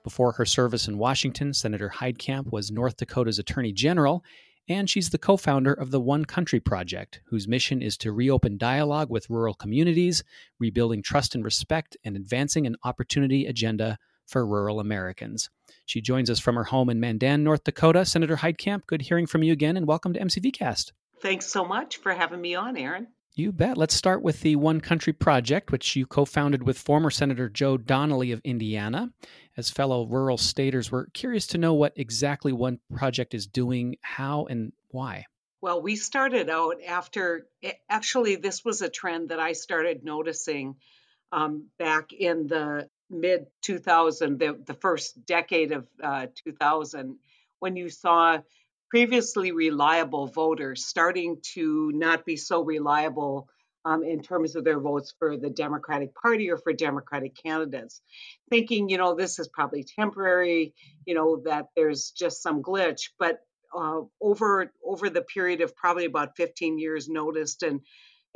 Before 0.03 0.33
her 0.33 0.47
service 0.47 0.89
in 0.89 0.97
Washington, 0.97 1.53
Senator 1.53 1.93
Heitkamp 1.95 2.51
was 2.51 2.71
North 2.71 2.97
Dakota's 2.97 3.39
Attorney 3.39 3.71
General, 3.71 4.25
and 4.67 4.89
she's 4.89 5.11
the 5.11 5.19
co 5.19 5.37
founder 5.37 5.75
of 5.75 5.91
the 5.91 6.01
One 6.01 6.25
Country 6.25 6.59
Project, 6.59 7.21
whose 7.27 7.47
mission 7.47 7.83
is 7.83 7.99
to 7.99 8.11
reopen 8.11 8.57
dialogue 8.57 9.11
with 9.11 9.29
rural 9.29 9.53
communities, 9.53 10.25
rebuilding 10.59 11.03
trust 11.03 11.35
and 11.35 11.45
respect, 11.45 11.99
and 12.03 12.17
advancing 12.17 12.67
an 12.67 12.77
opportunity 12.83 13.45
agenda 13.45 13.99
for 14.27 14.47
rural 14.47 14.81
Americans. 14.81 15.51
She 15.89 16.03
joins 16.03 16.29
us 16.29 16.39
from 16.39 16.57
her 16.57 16.65
home 16.65 16.91
in 16.91 17.01
Mandan, 17.01 17.43
North 17.43 17.65
Dakota. 17.65 18.05
Senator 18.05 18.37
Heitkamp, 18.37 18.87
good 18.87 19.01
hearing 19.01 19.27
from 19.27 19.43
you 19.43 19.55
again, 19.55 19.75
and 19.75 19.87
welcome 19.87 20.13
to 20.13 20.21
MCVcast. 20.21 20.93
Thanks 21.23 21.47
so 21.47 21.65
much 21.65 21.97
for 21.97 22.13
having 22.13 22.43
me 22.43 22.55
on, 22.55 22.77
Aaron. 22.77 23.07
You 23.35 23.53
bet. 23.53 23.79
Let's 23.79 23.95
start 23.95 24.21
with 24.21 24.43
the 24.43 24.57
One 24.57 24.83
Country 24.83 25.15
Project, 25.15 25.73
which 25.73 25.97
you 25.97 26.05
co 26.05 26.27
founded 26.27 26.63
with 26.63 26.77
former 26.77 27.09
Senator 27.09 27.49
Joe 27.49 27.79
Donnelly 27.79 28.33
of 28.33 28.43
Indiana. 28.45 29.15
As 29.57 29.71
fellow 29.71 30.07
rural 30.07 30.37
staters, 30.37 30.93
we're 30.93 31.07
curious 31.07 31.47
to 31.49 31.59
know 31.59 31.73
what 31.73 31.95
exactly 31.97 32.53
One 32.53 32.81
Project 32.95 33.33
is 33.33 33.47
doing, 33.47 33.97
how, 34.03 34.45
and 34.45 34.75
why. 34.89 35.25
Well, 35.63 35.81
we 35.81 35.97
started 35.97 36.51
out 36.51 36.83
after, 36.87 37.47
actually, 37.89 38.37
this 38.37 38.63
was 38.63 38.83
a 38.83 38.91
trend 38.91 39.31
that 39.31 39.41
I 39.41 39.55
started 39.55 40.05
noticing 40.05 40.77
um, 41.33 41.69
back 41.79 42.13
in 42.13 42.47
the 42.47 42.91
mid 43.11 43.47
2000, 43.63 44.39
the, 44.39 44.59
the 44.67 44.75
first 44.75 45.25
decade 45.27 45.73
of 45.73 45.87
uh, 46.03 46.27
2000, 46.45 47.17
when 47.61 47.77
you 47.77 47.89
saw 47.89 48.39
previously 48.91 49.53
reliable 49.53 50.27
voters 50.27 50.87
starting 50.87 51.39
to 51.55 51.91
not 51.95 52.25
be 52.25 52.37
so 52.37 52.63
reliable 52.63 53.49
um, 53.85 54.03
in 54.03 54.23
terms 54.23 54.57
of 54.57 54.65
their 54.65 54.81
votes 54.81 55.15
for 55.19 55.37
the 55.37 55.51
Democratic 55.51 56.15
Party 56.15 56.51
or 56.51 56.59
for 56.59 56.73
Democratic 56.73 57.37
candidates, 57.43 58.03
thinking, 58.51 58.89
you 58.89 58.99
know, 58.99 59.15
this 59.15 59.39
is 59.39 59.49
probably 59.49 59.85
temporary, 59.85 60.75
you 61.07 61.15
know, 61.15 61.43
that 61.45 61.69
there's 61.77 62.11
just 62.11 62.43
some 62.43 62.63
glitch. 62.63 63.11
But 63.19 63.41
uh, 63.75 64.01
over 64.21 64.73
over 64.85 65.11
the 65.11 65.23
period 65.23 65.61
of 65.61 65.77
probably 65.77 66.07
about 66.07 66.37
15 66.37 66.79
years, 66.79 67.09
noticed 67.09 67.63
and 67.63 67.81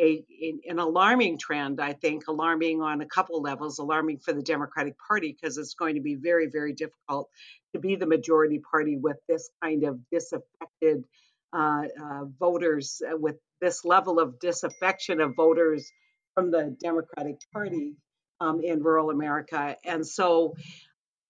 a, 0.01 0.25
an 0.69 0.79
alarming 0.79 1.39
trend, 1.39 1.81
I 1.81 1.93
think, 1.93 2.29
alarming 2.29 2.81
on 2.81 3.01
a 3.01 3.07
couple 3.07 3.41
levels, 3.41 3.79
alarming 3.79 4.19
for 4.19 4.33
the 4.33 4.43
Democratic 4.43 4.97
Party 4.99 5.37
because 5.39 5.59
it's 5.59 5.75
going 5.75 5.95
to 5.97 6.01
be 6.01 6.15
very, 6.15 6.49
very 6.49 6.73
difficult 6.73 7.29
to 7.75 7.81
be 7.81 7.97
the 7.97 8.07
majority 8.07 8.59
party 8.59 8.97
with 8.97 9.19
this 9.29 9.51
kind 9.63 9.85
of 9.85 10.01
disaffected 10.11 11.05
uh, 11.53 11.85
uh, 12.03 12.25
voters, 12.39 13.03
uh, 13.07 13.17
with 13.17 13.37
this 13.61 13.85
level 13.85 14.19
of 14.19 14.39
disaffection 14.39 15.21
of 15.21 15.35
voters 15.37 15.93
from 16.35 16.51
the 16.51 16.77
Democratic 16.81 17.37
Party 17.53 17.95
um, 18.41 18.61
in 18.63 18.83
rural 18.83 19.11
America. 19.11 19.77
And 19.85 20.07
so 20.07 20.55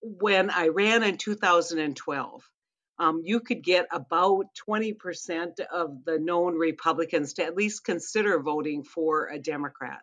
when 0.01 0.51
I 0.51 0.69
ran 0.69 1.03
in 1.03 1.17
2012, 1.17 2.43
um, 3.03 3.21
you 3.25 3.41
could 3.41 3.65
get 3.65 3.89
about 3.91 4.47
20% 4.69 5.59
of 5.73 6.05
the 6.05 6.21
known 6.21 6.55
Republicans 6.55 7.33
to 7.33 7.45
at 7.45 7.57
least 7.57 7.85
consider 7.85 8.39
voting 8.39 8.85
for 8.85 9.27
a 9.27 9.41
Democrat. 9.41 10.03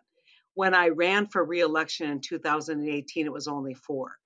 When 0.52 0.74
I 0.74 0.88
ran 0.88 1.26
for 1.26 1.42
reelection 1.42 2.10
in 2.10 2.20
2018, 2.20 3.24
it 3.24 3.32
was 3.32 3.48
only 3.48 3.72
four. 3.72 4.16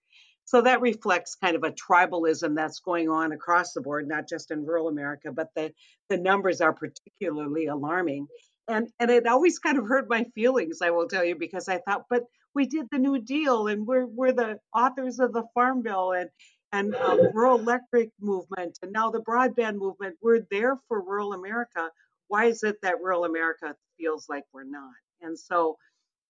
So 0.47 0.61
that 0.62 0.81
reflects 0.81 1.37
kind 1.37 1.54
of 1.54 1.62
a 1.62 1.71
tribalism 1.71 2.57
that's 2.57 2.81
going 2.81 3.09
on 3.09 3.31
across 3.31 3.75
the 3.75 3.81
board, 3.81 4.09
not 4.09 4.28
just 4.28 4.50
in 4.50 4.66
rural 4.66 4.88
America, 4.88 5.31
but 5.31 5.50
the, 5.54 5.73
the 6.09 6.19
numbers 6.19 6.61
are 6.61 6.73
particularly 6.73 7.66
alarming. 7.66 8.26
And 8.66 8.88
and 8.99 9.09
it 9.09 9.26
always 9.26 9.61
kind 9.61 9.78
of 9.78 9.87
hurt 9.87 10.09
my 10.09 10.25
feelings, 10.35 10.83
I 10.83 10.90
will 10.90 11.07
tell 11.07 11.25
you, 11.25 11.37
because 11.37 11.69
I 11.69 11.78
thought, 11.78 12.07
but 12.11 12.25
we 12.54 12.66
did 12.66 12.87
the 12.90 12.99
New 12.99 13.21
Deal 13.21 13.69
and 13.69 13.87
we're 13.87 14.07
we're 14.07 14.33
the 14.33 14.59
authors 14.75 15.21
of 15.21 15.33
the 15.33 15.45
Farm 15.54 15.83
Bill 15.83 16.12
and 16.12 16.31
and 16.75 16.95
rural 17.33 17.59
electric 17.59 18.11
movement 18.21 18.78
and 18.83 18.93
now 18.93 19.11
the 19.11 19.21
broadband 19.21 19.76
movement. 19.76 20.16
We're 20.21 20.40
there 20.50 20.76
for 20.88 21.00
rural 21.00 21.33
America. 21.33 21.90
Why 22.28 22.47
is 22.47 22.64
it 22.64 22.76
that 22.83 23.00
rural 23.00 23.25
America 23.25 23.76
feels 23.97 24.28
like 24.28 24.45
we're 24.52 24.64
not? 24.64 24.93
And 25.23 25.38
so 25.38 25.76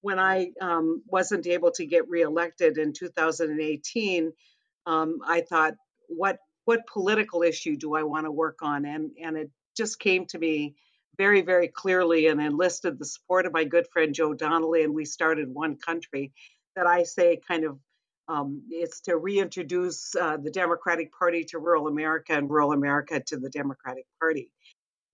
when 0.02 0.18
I 0.18 0.50
um, 0.60 1.02
wasn't 1.06 1.46
able 1.46 1.70
to 1.72 1.86
get 1.86 2.08
reelected 2.10 2.76
in 2.76 2.92
2018, 2.92 4.32
um, 4.86 5.18
I 5.26 5.40
thought, 5.40 5.74
what 6.08 6.38
what 6.66 6.86
political 6.86 7.42
issue 7.42 7.76
do 7.76 7.94
I 7.94 8.02
want 8.02 8.26
to 8.26 8.32
work 8.32 8.58
on? 8.60 8.84
And 8.84 9.12
and 9.22 9.36
it 9.38 9.50
just 9.74 9.98
came 9.98 10.26
to 10.26 10.38
me 10.38 10.74
very 11.16 11.40
very 11.40 11.68
clearly 11.68 12.26
and 12.26 12.40
enlisted 12.40 12.98
the 12.98 13.06
support 13.06 13.46
of 13.46 13.54
my 13.54 13.64
good 13.64 13.86
friend 13.92 14.14
Joe 14.14 14.34
Donnelly, 14.34 14.82
and 14.82 14.94
we 14.94 15.06
started 15.06 15.48
One 15.48 15.76
Country. 15.76 16.32
That 16.76 16.86
I 16.86 17.04
say 17.04 17.40
kind 17.48 17.64
of 17.64 17.78
um, 18.28 18.62
it's 18.70 19.00
to 19.02 19.16
reintroduce 19.16 20.14
uh, 20.16 20.36
the 20.36 20.50
Democratic 20.50 21.12
Party 21.12 21.44
to 21.44 21.58
rural 21.58 21.88
America 21.88 22.32
and 22.32 22.48
rural 22.48 22.72
America 22.72 23.20
to 23.20 23.36
the 23.36 23.50
Democratic 23.50 24.06
Party. 24.20 24.50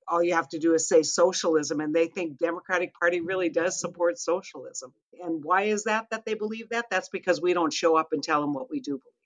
All 0.06 0.22
you 0.22 0.34
have 0.34 0.48
to 0.50 0.58
do 0.58 0.74
is 0.74 0.88
say 0.88 1.02
socialism, 1.02 1.80
and 1.80 1.94
they 1.94 2.06
think 2.06 2.38
Democratic 2.38 2.94
Party 2.98 3.20
really 3.20 3.48
does 3.48 3.78
support 3.78 4.18
socialism. 4.18 4.92
And 5.22 5.44
why 5.44 5.62
is 5.64 5.84
that 5.84 6.10
that 6.10 6.24
they 6.24 6.34
believe 6.34 6.70
that? 6.70 6.86
That's 6.90 7.08
because 7.08 7.40
we 7.40 7.54
don't 7.54 7.72
show 7.72 7.96
up 7.96 8.08
and 8.12 8.22
tell 8.22 8.40
them 8.40 8.54
what 8.54 8.70
we 8.70 8.80
do 8.80 8.92
believe. 8.92 9.19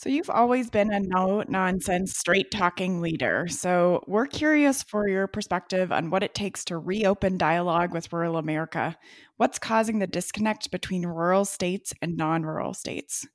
So, 0.00 0.08
you've 0.08 0.30
always 0.30 0.70
been 0.70 0.90
a 0.90 0.98
no 0.98 1.44
nonsense, 1.46 2.16
straight 2.16 2.50
talking 2.50 3.02
leader. 3.02 3.46
So, 3.50 4.02
we're 4.06 4.24
curious 4.24 4.82
for 4.82 5.06
your 5.06 5.26
perspective 5.26 5.92
on 5.92 6.08
what 6.08 6.22
it 6.22 6.34
takes 6.34 6.64
to 6.64 6.78
reopen 6.78 7.36
dialogue 7.36 7.92
with 7.92 8.10
rural 8.10 8.38
America. 8.38 8.96
What's 9.36 9.58
causing 9.58 9.98
the 9.98 10.06
disconnect 10.06 10.70
between 10.70 11.04
rural 11.04 11.44
states 11.44 11.92
and 12.00 12.16
non 12.16 12.44
rural 12.44 12.72
states? 12.72 13.28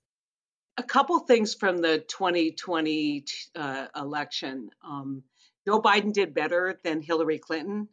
A 0.78 0.82
couple 0.82 1.20
things 1.20 1.54
from 1.54 1.78
the 1.78 2.00
2020 2.00 3.26
uh, 3.56 3.86
election. 3.96 4.72
Um, 4.84 5.22
Joe 5.68 5.80
Biden 5.80 6.14
did 6.14 6.34
better 6.34 6.80
than 6.84 7.00
Hillary 7.00 7.38
Clinton, 7.38 7.90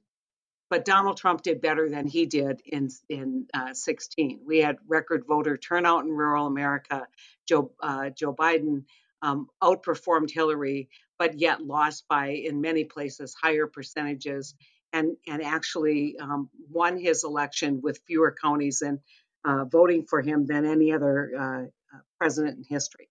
but 0.73 0.87
Donald 0.87 1.19
Trump 1.19 1.43
did 1.43 1.61
better 1.61 1.91
than 1.91 2.07
he 2.07 2.25
did 2.25 2.63
in 2.65 2.89
in 3.11 3.47
uh, 3.53 3.75
16. 3.75 4.41
We 4.47 4.61
had 4.61 4.79
record 4.89 5.27
voter 5.29 5.59
turnout 5.59 6.07
in 6.07 6.11
rural 6.11 6.47
America. 6.47 7.07
Joe 7.47 7.73
uh, 7.83 8.09
Joe 8.09 8.35
Biden 8.35 8.85
um, 9.21 9.49
outperformed 9.63 10.31
Hillary, 10.31 10.89
but 11.19 11.39
yet 11.39 11.61
lost 11.61 12.05
by 12.09 12.29
in 12.29 12.63
many 12.63 12.85
places 12.85 13.35
higher 13.35 13.67
percentages, 13.67 14.55
and 14.95 15.19
and 15.29 15.43
actually 15.43 16.17
um, 16.19 16.49
won 16.71 16.97
his 16.97 17.23
election 17.23 17.83
with 17.83 18.01
fewer 18.07 18.35
counties 18.43 18.81
and 18.81 19.01
uh, 19.45 19.67
voting 19.67 20.07
for 20.07 20.23
him 20.23 20.47
than 20.47 20.65
any 20.65 20.91
other 20.95 21.33
uh, 21.39 21.63
uh, 21.95 22.01
president 22.17 22.57
in 22.57 22.65
history. 22.65 23.11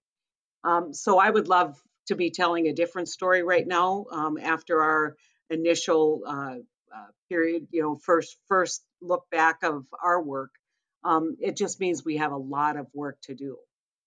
Um, 0.64 0.96
so 0.96 1.20
I 1.20 1.30
would 1.30 1.48
love 1.48 1.80
to 2.08 2.16
be 2.16 2.32
telling 2.32 2.66
a 2.70 2.74
different 2.74 3.08
story 3.08 3.44
right 3.44 3.68
now 3.68 4.06
um, 4.12 4.40
after 4.40 4.82
our 4.82 5.16
initial 5.52 6.24
uh, 6.26 6.56
uh, 6.96 7.08
period, 7.30 7.68
you 7.72 7.82
know, 7.82 7.96
first 7.96 8.38
first 8.48 8.84
look 9.02 9.26
back 9.32 9.64
of 9.64 9.86
our 10.04 10.22
work. 10.22 10.52
Um, 11.04 11.38
it 11.40 11.58
just 11.58 11.80
means 11.80 12.06
we 12.06 12.18
have 12.18 12.32
a 12.32 12.38
lot 12.38 12.78
of 12.78 12.88
work 12.94 13.18
to 13.24 13.36
do. 13.36 13.58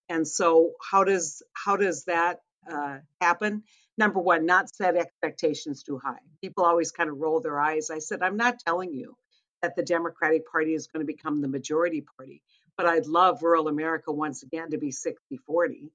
And 0.09 0.27
so, 0.27 0.73
how 0.81 1.03
does 1.03 1.41
how 1.53 1.77
does 1.77 2.05
that 2.05 2.39
uh, 2.71 2.97
happen? 3.21 3.63
Number 3.97 4.19
one, 4.19 4.45
not 4.45 4.73
set 4.73 4.95
expectations 4.95 5.83
too 5.83 5.99
high. 6.03 6.19
People 6.41 6.65
always 6.65 6.91
kind 6.91 7.09
of 7.09 7.17
roll 7.17 7.39
their 7.41 7.59
eyes. 7.59 7.89
I 7.89 7.99
said, 7.99 8.21
I'm 8.21 8.37
not 8.37 8.59
telling 8.59 8.93
you 8.93 9.15
that 9.61 9.75
the 9.75 9.83
Democratic 9.83 10.49
Party 10.51 10.73
is 10.73 10.87
going 10.87 11.05
to 11.05 11.11
become 11.11 11.41
the 11.41 11.47
majority 11.47 12.03
party, 12.17 12.41
but 12.77 12.85
I'd 12.85 13.07
love 13.07 13.41
rural 13.41 13.67
America 13.67 14.11
once 14.11 14.43
again 14.43 14.71
to 14.71 14.77
be 14.77 14.91
60 14.91 15.37
40, 15.37 15.91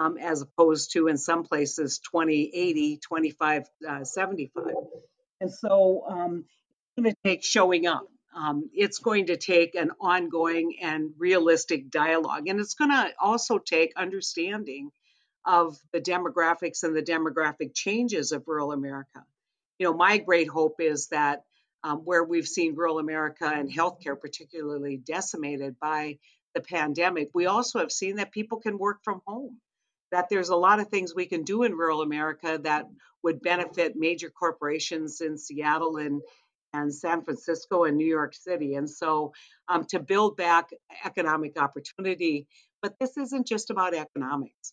um, 0.00 0.16
as 0.16 0.42
opposed 0.42 0.92
to 0.92 1.08
in 1.08 1.18
some 1.18 1.44
places 1.44 2.00
20 2.00 2.50
80, 2.54 2.98
25 2.98 3.64
uh, 3.88 4.04
75. 4.04 4.64
And 5.44 5.52
so 5.52 6.04
um, 6.08 6.44
it's 6.96 7.02
going 7.02 7.10
to 7.10 7.16
take 7.22 7.44
showing 7.44 7.86
up. 7.86 8.08
Um, 8.34 8.70
it's 8.72 8.98
going 8.98 9.26
to 9.26 9.36
take 9.36 9.74
an 9.74 9.90
ongoing 10.00 10.78
and 10.80 11.10
realistic 11.18 11.90
dialogue. 11.90 12.48
And 12.48 12.58
it's 12.58 12.74
going 12.74 12.90
to 12.90 13.12
also 13.20 13.58
take 13.58 13.92
understanding 13.94 14.90
of 15.44 15.76
the 15.92 16.00
demographics 16.00 16.82
and 16.82 16.96
the 16.96 17.02
demographic 17.02 17.74
changes 17.74 18.32
of 18.32 18.44
rural 18.46 18.72
America. 18.72 19.22
you 19.78 19.84
know, 19.86 19.92
my 19.92 20.16
great 20.16 20.48
hope 20.48 20.76
is 20.80 21.08
that 21.08 21.42
um, 21.82 21.98
where 21.98 22.24
we've 22.24 22.48
seen 22.48 22.74
rural 22.74 22.98
America 22.98 23.46
and 23.46 23.70
healthcare 23.70 24.18
particularly 24.18 24.96
decimated 24.96 25.78
by 25.78 26.18
the 26.54 26.62
pandemic, 26.62 27.28
we 27.34 27.44
also 27.44 27.80
have 27.80 27.92
seen 27.92 28.16
that 28.16 28.32
people 28.32 28.60
can 28.60 28.78
work 28.78 29.00
from 29.04 29.20
home. 29.26 29.60
That 30.14 30.28
there's 30.28 30.50
a 30.50 30.56
lot 30.56 30.78
of 30.78 30.86
things 30.86 31.12
we 31.12 31.26
can 31.26 31.42
do 31.42 31.64
in 31.64 31.72
rural 31.72 32.00
America 32.00 32.60
that 32.62 32.86
would 33.24 33.42
benefit 33.42 33.96
major 33.96 34.30
corporations 34.30 35.20
in 35.20 35.36
Seattle 35.36 35.96
and 35.96 36.22
and 36.72 36.94
San 36.94 37.22
Francisco 37.22 37.82
and 37.82 37.96
New 37.96 38.06
York 38.06 38.32
City. 38.32 38.76
And 38.76 38.88
so 38.88 39.32
um, 39.68 39.86
to 39.86 39.98
build 39.98 40.36
back 40.36 40.70
economic 41.04 41.60
opportunity, 41.60 42.46
but 42.80 42.94
this 43.00 43.16
isn't 43.16 43.48
just 43.48 43.70
about 43.70 43.92
economics. 43.92 44.72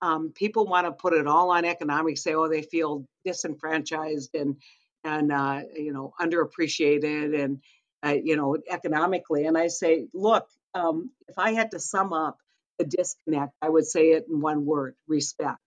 Um, 0.00 0.32
people 0.34 0.64
want 0.66 0.86
to 0.86 0.92
put 0.92 1.12
it 1.12 1.26
all 1.26 1.50
on 1.50 1.66
economics, 1.66 2.22
say, 2.22 2.32
oh, 2.32 2.48
they 2.48 2.62
feel 2.62 3.04
disenfranchised 3.26 4.34
and 4.34 4.56
and 5.04 5.30
uh, 5.30 5.60
you 5.76 5.92
know 5.92 6.14
underappreciated 6.18 7.38
and 7.38 7.60
uh, 8.02 8.16
you 8.24 8.36
know 8.36 8.56
economically. 8.70 9.44
And 9.44 9.58
I 9.58 9.68
say, 9.68 10.06
look, 10.14 10.48
um, 10.72 11.10
if 11.28 11.38
I 11.38 11.52
had 11.52 11.72
to 11.72 11.78
sum 11.78 12.14
up 12.14 12.38
the 12.78 12.84
disconnect, 12.84 13.52
I 13.62 13.68
would 13.68 13.86
say 13.86 14.12
it 14.12 14.26
in 14.28 14.40
one 14.40 14.64
word: 14.66 14.94
respect. 15.06 15.58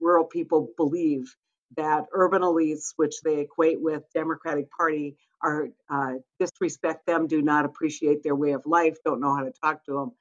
Rural 0.00 0.24
people 0.24 0.70
believe 0.76 1.34
that 1.76 2.06
urban 2.12 2.42
elites, 2.42 2.92
which 2.96 3.20
they 3.22 3.40
equate 3.40 3.80
with 3.80 4.02
Democratic 4.14 4.70
Party, 4.70 5.16
are 5.42 5.68
uh, 5.88 6.14
disrespect 6.38 7.06
them, 7.06 7.26
do 7.26 7.42
not 7.42 7.64
appreciate 7.64 8.22
their 8.22 8.36
way 8.36 8.52
of 8.52 8.66
life, 8.66 8.98
don't 9.04 9.20
know 9.20 9.34
how 9.34 9.44
to 9.44 9.52
talk 9.62 9.84
to 9.86 9.92
them, 9.92 10.12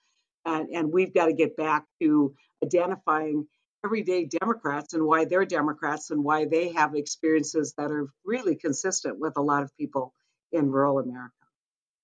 and, 0.45 0.69
and 0.69 0.93
we've 0.93 1.13
got 1.13 1.25
to 1.25 1.33
get 1.33 1.57
back 1.57 1.85
to 2.01 2.33
identifying 2.63 3.47
everyday 3.83 4.25
Democrats 4.25 4.93
and 4.93 5.05
why 5.05 5.25
they're 5.25 5.45
Democrats 5.45 6.11
and 6.11 6.23
why 6.23 6.45
they 6.45 6.71
have 6.71 6.95
experiences 6.95 7.73
that 7.77 7.91
are 7.91 8.07
really 8.23 8.55
consistent 8.55 9.19
with 9.19 9.33
a 9.38 9.41
lot 9.41 9.63
of 9.63 9.75
people 9.77 10.13
in 10.51 10.71
rural 10.71 11.00
America. 11.00 11.33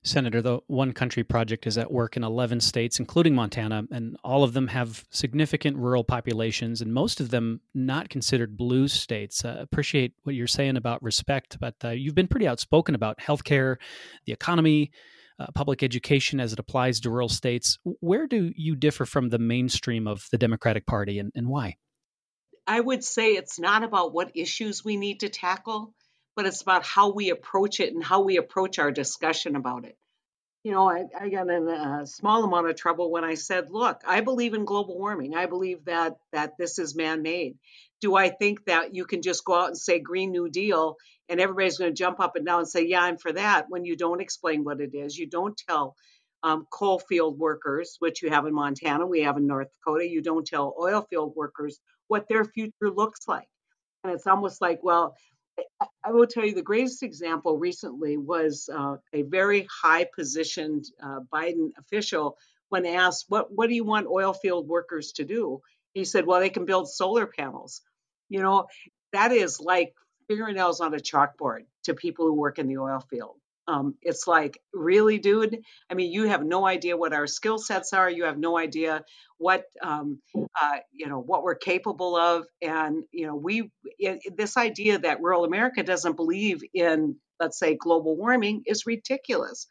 Senator, 0.07 0.41
the 0.41 0.59
One 0.67 0.93
Country 0.93 1.23
Project 1.23 1.67
is 1.67 1.77
at 1.77 1.91
work 1.91 2.17
in 2.17 2.23
11 2.23 2.61
states, 2.61 2.99
including 2.99 3.35
Montana, 3.35 3.83
and 3.91 4.17
all 4.23 4.43
of 4.43 4.53
them 4.53 4.67
have 4.67 5.05
significant 5.11 5.77
rural 5.77 6.03
populations, 6.03 6.81
and 6.81 6.93
most 6.93 7.19
of 7.19 7.29
them 7.29 7.61
not 7.73 8.09
considered 8.09 8.57
blue 8.57 8.87
states. 8.87 9.43
Uh, 9.43 9.57
appreciate 9.59 10.13
what 10.23 10.35
you're 10.35 10.47
saying 10.47 10.77
about 10.77 11.03
respect, 11.03 11.59
but 11.59 11.75
uh, 11.83 11.89
you've 11.89 12.15
been 12.15 12.27
pretty 12.27 12.47
outspoken 12.47 12.95
about 12.95 13.19
healthcare, 13.19 13.75
the 14.25 14.33
economy, 14.33 14.91
uh, 15.39 15.47
public 15.53 15.83
education 15.83 16.39
as 16.39 16.53
it 16.53 16.59
applies 16.59 16.99
to 17.01 17.09
rural 17.09 17.29
states. 17.29 17.77
Where 17.83 18.25
do 18.25 18.51
you 18.55 18.75
differ 18.75 19.05
from 19.05 19.29
the 19.29 19.39
mainstream 19.39 20.07
of 20.07 20.27
the 20.31 20.37
Democratic 20.37 20.85
Party, 20.85 21.19
and, 21.19 21.31
and 21.35 21.47
why? 21.47 21.75
I 22.65 22.79
would 22.79 23.03
say 23.03 23.31
it's 23.31 23.59
not 23.59 23.83
about 23.83 24.13
what 24.13 24.31
issues 24.35 24.83
we 24.83 24.97
need 24.97 25.21
to 25.21 25.29
tackle 25.29 25.93
but 26.37 26.45
it's 26.45 26.61
about 26.61 26.85
how 26.85 27.11
we 27.11 27.31
approach 27.31 27.79
it 27.79 27.93
and 27.93 28.03
how 28.03 28.21
we 28.21 28.37
approach 28.37 28.77
our 28.77 28.91
discussion 28.91 29.55
about 29.55 29.85
it. 29.85 29.97
You 30.63 30.71
know, 30.71 30.87
I, 30.87 31.05
I 31.19 31.29
got 31.29 31.49
in 31.49 31.67
a 31.67 32.05
small 32.05 32.43
amount 32.43 32.69
of 32.69 32.75
trouble 32.75 33.09
when 33.09 33.23
I 33.23 33.33
said, 33.33 33.71
look, 33.71 34.01
I 34.05 34.21
believe 34.21 34.53
in 34.53 34.63
global 34.63 34.99
warming. 34.99 35.35
I 35.35 35.47
believe 35.47 35.85
that 35.85 36.17
that 36.33 36.53
this 36.59 36.77
is 36.77 36.95
man-made. 36.95 37.57
Do 38.01 38.15
I 38.15 38.29
think 38.29 38.65
that 38.65 38.93
you 38.93 39.05
can 39.05 39.23
just 39.23 39.45
go 39.45 39.55
out 39.55 39.69
and 39.69 39.77
say 39.77 39.99
Green 39.99 40.31
New 40.31 40.47
Deal 40.49 40.97
and 41.27 41.41
everybody's 41.41 41.79
going 41.79 41.91
to 41.91 41.97
jump 41.97 42.19
up 42.19 42.35
and 42.35 42.45
down 42.45 42.59
and 42.59 42.69
say, 42.69 42.85
yeah, 42.85 43.01
I'm 43.01 43.17
for 43.17 43.33
that 43.33 43.65
when 43.69 43.83
you 43.83 43.95
don't 43.95 44.21
explain 44.21 44.63
what 44.63 44.79
it 44.79 44.93
is? 44.93 45.17
You 45.17 45.27
don't 45.27 45.59
tell 45.67 45.95
um, 46.43 46.67
coal 46.71 46.99
field 46.99 47.39
workers, 47.39 47.95
which 47.97 48.21
you 48.21 48.29
have 48.29 48.45
in 48.45 48.53
Montana, 48.53 49.07
we 49.07 49.23
have 49.23 49.37
in 49.37 49.47
North 49.47 49.69
Dakota, 49.73 50.07
you 50.07 50.21
don't 50.21 50.45
tell 50.45 50.75
oil 50.79 51.07
field 51.09 51.33
workers 51.35 51.79
what 52.07 52.27
their 52.29 52.45
future 52.45 52.91
looks 52.93 53.27
like. 53.27 53.47
And 54.03 54.13
it's 54.13 54.27
almost 54.27 54.61
like, 54.61 54.79
well, 54.83 55.15
I 56.03 56.11
will 56.11 56.27
tell 56.27 56.45
you 56.45 56.53
the 56.53 56.61
greatest 56.61 57.03
example 57.03 57.57
recently 57.57 58.17
was 58.17 58.69
uh, 58.73 58.97
a 59.13 59.23
very 59.23 59.67
high 59.69 60.05
positioned 60.15 60.85
uh, 61.01 61.19
Biden 61.33 61.71
official 61.77 62.37
when 62.69 62.85
asked, 62.85 63.25
what, 63.29 63.51
what 63.51 63.67
do 63.67 63.75
you 63.75 63.83
want 63.83 64.07
oil 64.07 64.33
field 64.33 64.67
workers 64.67 65.11
to 65.13 65.25
do? 65.25 65.61
He 65.93 66.05
said, 66.05 66.25
well, 66.25 66.39
they 66.39 66.49
can 66.49 66.65
build 66.65 66.89
solar 66.89 67.25
panels. 67.25 67.81
You 68.29 68.41
know, 68.41 68.67
that 69.13 69.31
is 69.31 69.59
like 69.59 69.93
fingernails 70.27 70.81
on 70.81 70.93
a 70.93 70.97
chalkboard 70.97 71.65
to 71.83 71.93
people 71.93 72.25
who 72.25 72.33
work 72.33 72.59
in 72.59 72.67
the 72.67 72.77
oil 72.77 72.99
field. 73.09 73.37
Um, 73.67 73.95
it's 74.01 74.27
like, 74.27 74.61
really, 74.73 75.17
dude? 75.17 75.59
I 75.89 75.93
mean, 75.93 76.11
you 76.11 76.23
have 76.29 76.43
no 76.43 76.65
idea 76.65 76.95
what 76.95 77.13
our 77.13 77.27
skill 77.27 77.57
sets 77.57 77.91
are. 77.91 78.09
You 78.09 78.23
have 78.23 78.37
no 78.37 78.57
idea 78.57 79.03
what, 79.37 79.65
um, 79.83 80.19
uh, 80.35 80.77
you 80.93 81.07
know, 81.07 81.19
what 81.19 81.43
we're 81.43 81.55
capable 81.55 82.15
of. 82.15 82.45
And, 82.61 83.03
you 83.11 83.27
know, 83.27 83.35
we, 83.35 83.69
it, 83.99 84.37
this 84.37 84.55
idea 84.55 84.99
that 84.99 85.21
rural 85.21 85.43
America 85.43 85.83
doesn't 85.83 86.15
believe 86.15 86.61
in, 86.73 87.17
let's 87.41 87.59
say, 87.59 87.75
global 87.75 88.15
warming 88.15 88.63
is 88.65 88.85
ridiculous. 88.85 89.67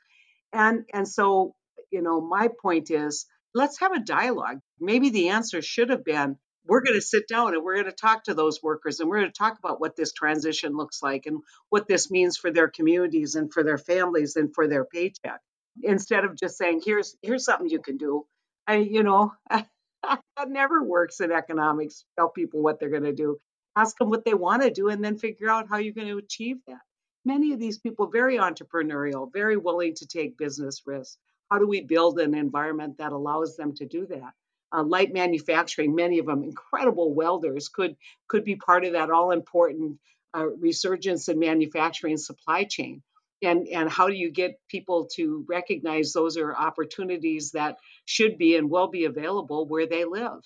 And, 0.52 0.85
and 0.92 1.09
so, 1.09 1.54
you 1.90 2.02
know, 2.02 2.20
my 2.20 2.48
point 2.61 2.90
is, 2.90 3.26
let's 3.54 3.80
have 3.80 3.92
a 3.92 4.04
dialogue. 4.04 4.59
Maybe 4.78 5.09
the 5.09 5.30
answer 5.30 5.62
should 5.62 5.88
have 5.88 6.04
been 6.04 6.37
we're 6.66 6.83
going 6.83 6.94
to 6.94 7.02
sit 7.02 7.29
down 7.29 7.55
and 7.55 7.62
we're 7.64 7.74
going 7.74 7.87
to 7.87 7.92
talk 7.92 8.24
to 8.24 8.35
those 8.35 8.62
workers 8.62 9.00
and 9.00 9.09
we're 9.09 9.20
going 9.20 9.31
to 9.31 9.38
talk 9.38 9.59
about 9.59 9.81
what 9.81 9.96
this 9.96 10.12
transition 10.12 10.76
looks 10.76 11.02
like 11.02 11.26
and 11.26 11.40
what 11.70 11.88
this 11.88 12.11
means 12.11 12.37
for 12.37 12.50
their 12.50 12.68
communities 12.68 13.35
and 13.35 13.52
for 13.52 13.62
their 13.62 13.79
families 13.79 14.37
and 14.37 14.55
for 14.55 14.68
their 14.68 14.85
paycheck. 14.85 15.40
Instead 15.83 16.24
of 16.24 16.37
just 16.37 16.57
saying 16.57 16.81
here's 16.85 17.16
here's 17.22 17.44
something 17.44 17.68
you 17.68 17.81
can 17.81 17.96
do. 17.98 18.26
I 18.66 18.76
you 18.76 19.02
know 19.02 19.33
that 19.50 20.20
never 20.48 20.83
works 20.83 21.20
in 21.20 21.33
economics. 21.33 22.05
Tell 22.18 22.31
people 22.31 22.62
what 22.62 22.81
they're 22.81 22.90
going 22.90 23.05
to 23.05 23.12
do. 23.12 23.38
Ask 23.76 23.98
them 23.98 24.09
what 24.09 24.24
they 24.24 24.35
want 24.35 24.62
to 24.62 24.70
do 24.70 24.88
and 24.88 25.05
then 25.05 25.18
figure 25.18 25.50
out 25.50 25.68
how 25.68 25.76
you're 25.76 25.92
going 25.92 26.09
to 26.09 26.18
achieve 26.18 26.57
that. 26.66 26.81
Many 27.26 27.52
of 27.52 27.61
these 27.61 27.79
people 27.79 28.07
very 28.07 28.38
entrepreneurial 28.38 29.31
very 29.33 29.57
willing 29.57 29.94
to 29.96 30.07
take 30.07 30.38
business 30.38 30.83
risks. 30.87 31.18
How 31.50 31.59
do 31.59 31.68
we 31.68 31.83
build 31.83 32.18
an 32.18 32.35
environment 32.35 32.98
that 32.98 33.12
allows 33.12 33.57
them 33.57 33.74
to 33.74 33.87
do 33.87 34.07
that 34.07 34.33
uh, 34.72 34.83
light 34.83 35.12
manufacturing, 35.12 35.94
many 35.94 36.18
of 36.18 36.26
them 36.26 36.42
incredible 36.42 37.14
welders, 37.14 37.68
could 37.68 37.96
could 38.29 38.44
be 38.44 38.57
part 38.57 38.85
of 38.85 38.92
that 38.92 39.11
all 39.11 39.31
important 39.31 39.98
uh, 40.37 40.46
resurgence 40.46 41.29
in 41.29 41.38
manufacturing 41.38 42.16
supply 42.16 42.64
chain. 42.64 43.02
And 43.42 43.68
and 43.68 43.90
how 43.90 44.09
do 44.09 44.14
you 44.14 44.31
get 44.31 44.61
people 44.68 45.09
to 45.16 45.44
recognize 45.48 46.12
those 46.12 46.37
are 46.37 46.55
opportunities 46.55 47.52
that 47.52 47.76
should 48.05 48.38
be 48.38 48.57
and 48.57 48.70
will 48.70 48.88
be 48.88 49.05
available 49.05 49.66
where 49.66 49.87
they 49.87 50.05
live? 50.05 50.42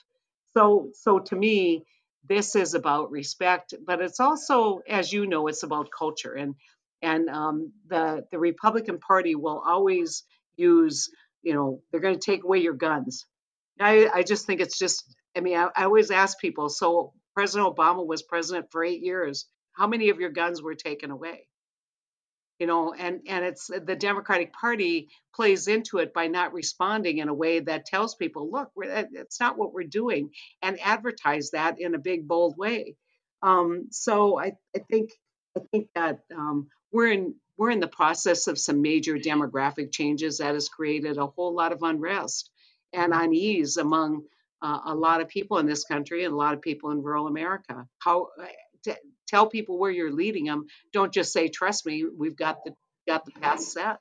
So 0.54 0.90
so 0.94 1.20
to 1.20 1.37
me, 1.37 1.85
this 2.28 2.56
is 2.56 2.74
about 2.74 3.11
respect, 3.11 3.74
but 3.87 4.00
it's 4.00 4.20
also, 4.20 4.80
as 4.88 5.12
you 5.12 5.26
know, 5.26 5.46
it's 5.46 5.62
about 5.62 5.90
culture. 5.96 6.35
And 6.35 6.56
and 7.00 7.30
um, 7.30 7.72
the 7.88 8.26
the 8.30 8.38
Republican 8.38 8.98
Party 8.98 9.35
will 9.35 9.62
always 9.64 10.24
use, 10.56 11.11
you 11.42 11.54
know, 11.54 11.80
they're 11.90 12.00
going 12.00 12.18
to 12.18 12.20
take 12.20 12.44
away 12.44 12.59
your 12.59 12.74
guns 12.74 13.26
I, 13.80 14.08
I 14.12 14.22
just 14.22 14.46
think 14.46 14.60
it's 14.60 14.78
just, 14.78 15.04
I 15.36 15.40
mean, 15.40 15.56
I, 15.56 15.68
I 15.76 15.84
always 15.84 16.10
ask 16.10 16.38
people 16.38 16.68
so 16.68 17.12
President 17.34 17.74
Obama 17.74 18.06
was 18.06 18.22
president 18.22 18.66
for 18.70 18.84
eight 18.84 19.02
years. 19.02 19.46
How 19.72 19.86
many 19.86 20.10
of 20.10 20.20
your 20.20 20.30
guns 20.30 20.62
were 20.62 20.74
taken 20.74 21.10
away? 21.10 21.46
You 22.58 22.66
know, 22.66 22.92
and, 22.92 23.20
and 23.26 23.44
it's 23.44 23.68
the 23.68 23.96
Democratic 23.96 24.52
Party 24.52 25.08
plays 25.34 25.66
into 25.66 25.96
it 25.98 26.12
by 26.12 26.26
not 26.26 26.52
responding 26.52 27.18
in 27.18 27.28
a 27.28 27.34
way 27.34 27.60
that 27.60 27.86
tells 27.86 28.14
people, 28.16 28.50
look, 28.50 28.70
it's 28.76 29.40
not 29.40 29.56
what 29.56 29.72
we're 29.72 29.84
doing, 29.84 30.30
and 30.60 30.78
advertise 30.82 31.52
that 31.52 31.80
in 31.80 31.94
a 31.94 31.98
big, 31.98 32.28
bold 32.28 32.58
way. 32.58 32.96
Um, 33.42 33.86
so 33.90 34.38
I, 34.38 34.52
I 34.76 34.80
think 34.90 35.10
I 35.56 35.60
think 35.70 35.88
that 35.94 36.20
um, 36.36 36.68
we're 36.92 37.10
in 37.10 37.34
we're 37.56 37.70
in 37.70 37.80
the 37.80 37.88
process 37.88 38.46
of 38.46 38.58
some 38.58 38.82
major 38.82 39.16
demographic 39.16 39.90
changes 39.92 40.38
that 40.38 40.52
has 40.52 40.68
created 40.68 41.16
a 41.16 41.26
whole 41.26 41.54
lot 41.54 41.72
of 41.72 41.82
unrest 41.82 42.49
and 42.92 43.12
unease 43.12 43.76
among 43.76 44.22
uh, 44.62 44.81
a 44.87 44.94
lot 44.94 45.20
of 45.20 45.29
people 45.29 45.59
in 45.59 45.66
this 45.66 45.85
country 45.85 46.24
and 46.24 46.33
a 46.33 46.37
lot 46.37 46.55
of 46.55 46.61
people 46.61 46.90
in 46.90 47.03
rural 47.03 47.26
America. 47.26 47.87
How 47.98 48.29
uh, 48.40 48.46
t- 48.85 48.94
tell 49.26 49.46
people 49.46 49.79
where 49.79 49.90
you're 49.90 50.12
leading 50.12 50.44
them. 50.44 50.66
Don't 50.92 51.12
just 51.12 51.33
say, 51.33 51.48
"Trust 51.48 51.87
me, 51.87 52.05
we've 52.05 52.37
got 52.37 52.64
the 52.64 52.74
got 53.07 53.24
the 53.24 53.33
path 53.33 53.61
set." 53.61 53.98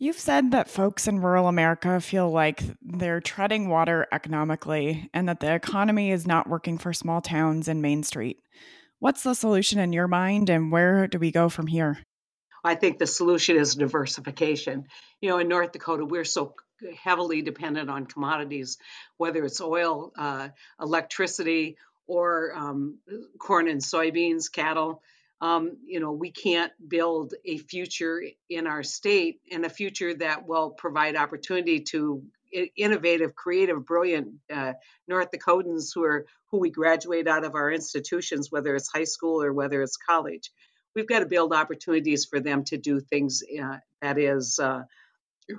You've 0.00 0.18
said 0.18 0.52
that 0.52 0.70
folks 0.70 1.08
in 1.08 1.20
rural 1.20 1.48
America 1.48 2.00
feel 2.00 2.30
like 2.30 2.62
they're 2.80 3.20
treading 3.20 3.68
water 3.68 4.06
economically 4.12 5.10
and 5.12 5.28
that 5.28 5.40
the 5.40 5.52
economy 5.52 6.12
is 6.12 6.24
not 6.24 6.48
working 6.48 6.78
for 6.78 6.92
small 6.92 7.20
towns 7.20 7.66
and 7.66 7.82
Main 7.82 8.04
Street. 8.04 8.38
What's 9.00 9.24
the 9.24 9.34
solution 9.34 9.80
in 9.80 9.92
your 9.92 10.06
mind, 10.06 10.50
and 10.50 10.70
where 10.70 11.08
do 11.08 11.18
we 11.18 11.32
go 11.32 11.48
from 11.48 11.66
here? 11.66 11.98
I 12.64 12.74
think 12.74 12.98
the 12.98 13.06
solution 13.06 13.56
is 13.56 13.74
diversification. 13.74 14.86
You 15.20 15.30
know, 15.30 15.38
in 15.38 15.48
North 15.48 15.72
Dakota, 15.72 16.04
we're 16.04 16.24
so 16.24 16.54
heavily 17.02 17.42
dependent 17.42 17.90
on 17.90 18.06
commodities, 18.06 18.78
whether 19.16 19.44
it's 19.44 19.60
oil, 19.60 20.12
uh, 20.16 20.48
electricity, 20.80 21.76
or 22.06 22.52
um, 22.56 22.98
corn 23.38 23.68
and 23.68 23.80
soybeans, 23.80 24.50
cattle. 24.50 25.02
Um, 25.40 25.76
you 25.86 26.00
know, 26.00 26.12
we 26.12 26.32
can't 26.32 26.72
build 26.88 27.34
a 27.44 27.58
future 27.58 28.22
in 28.48 28.66
our 28.66 28.82
state 28.82 29.40
and 29.52 29.64
a 29.64 29.70
future 29.70 30.14
that 30.14 30.48
will 30.48 30.70
provide 30.70 31.14
opportunity 31.14 31.80
to 31.80 32.22
innovative, 32.76 33.34
creative, 33.34 33.84
brilliant 33.84 34.34
uh, 34.52 34.72
North 35.06 35.30
Dakotans 35.30 35.90
who 35.94 36.04
are 36.04 36.26
who 36.50 36.58
we 36.58 36.70
graduate 36.70 37.28
out 37.28 37.44
of 37.44 37.54
our 37.54 37.70
institutions, 37.70 38.50
whether 38.50 38.74
it's 38.74 38.90
high 38.90 39.04
school 39.04 39.42
or 39.42 39.52
whether 39.52 39.82
it's 39.82 39.98
college. 39.98 40.50
we've 40.94 41.06
got 41.06 41.20
to 41.20 41.26
build 41.26 41.52
opportunities 41.52 42.24
for 42.24 42.40
them 42.40 42.64
to 42.64 42.78
do 42.78 43.00
things 43.00 43.42
uh, 43.62 43.76
that 44.00 44.18
is 44.18 44.58
uh, 44.58 44.82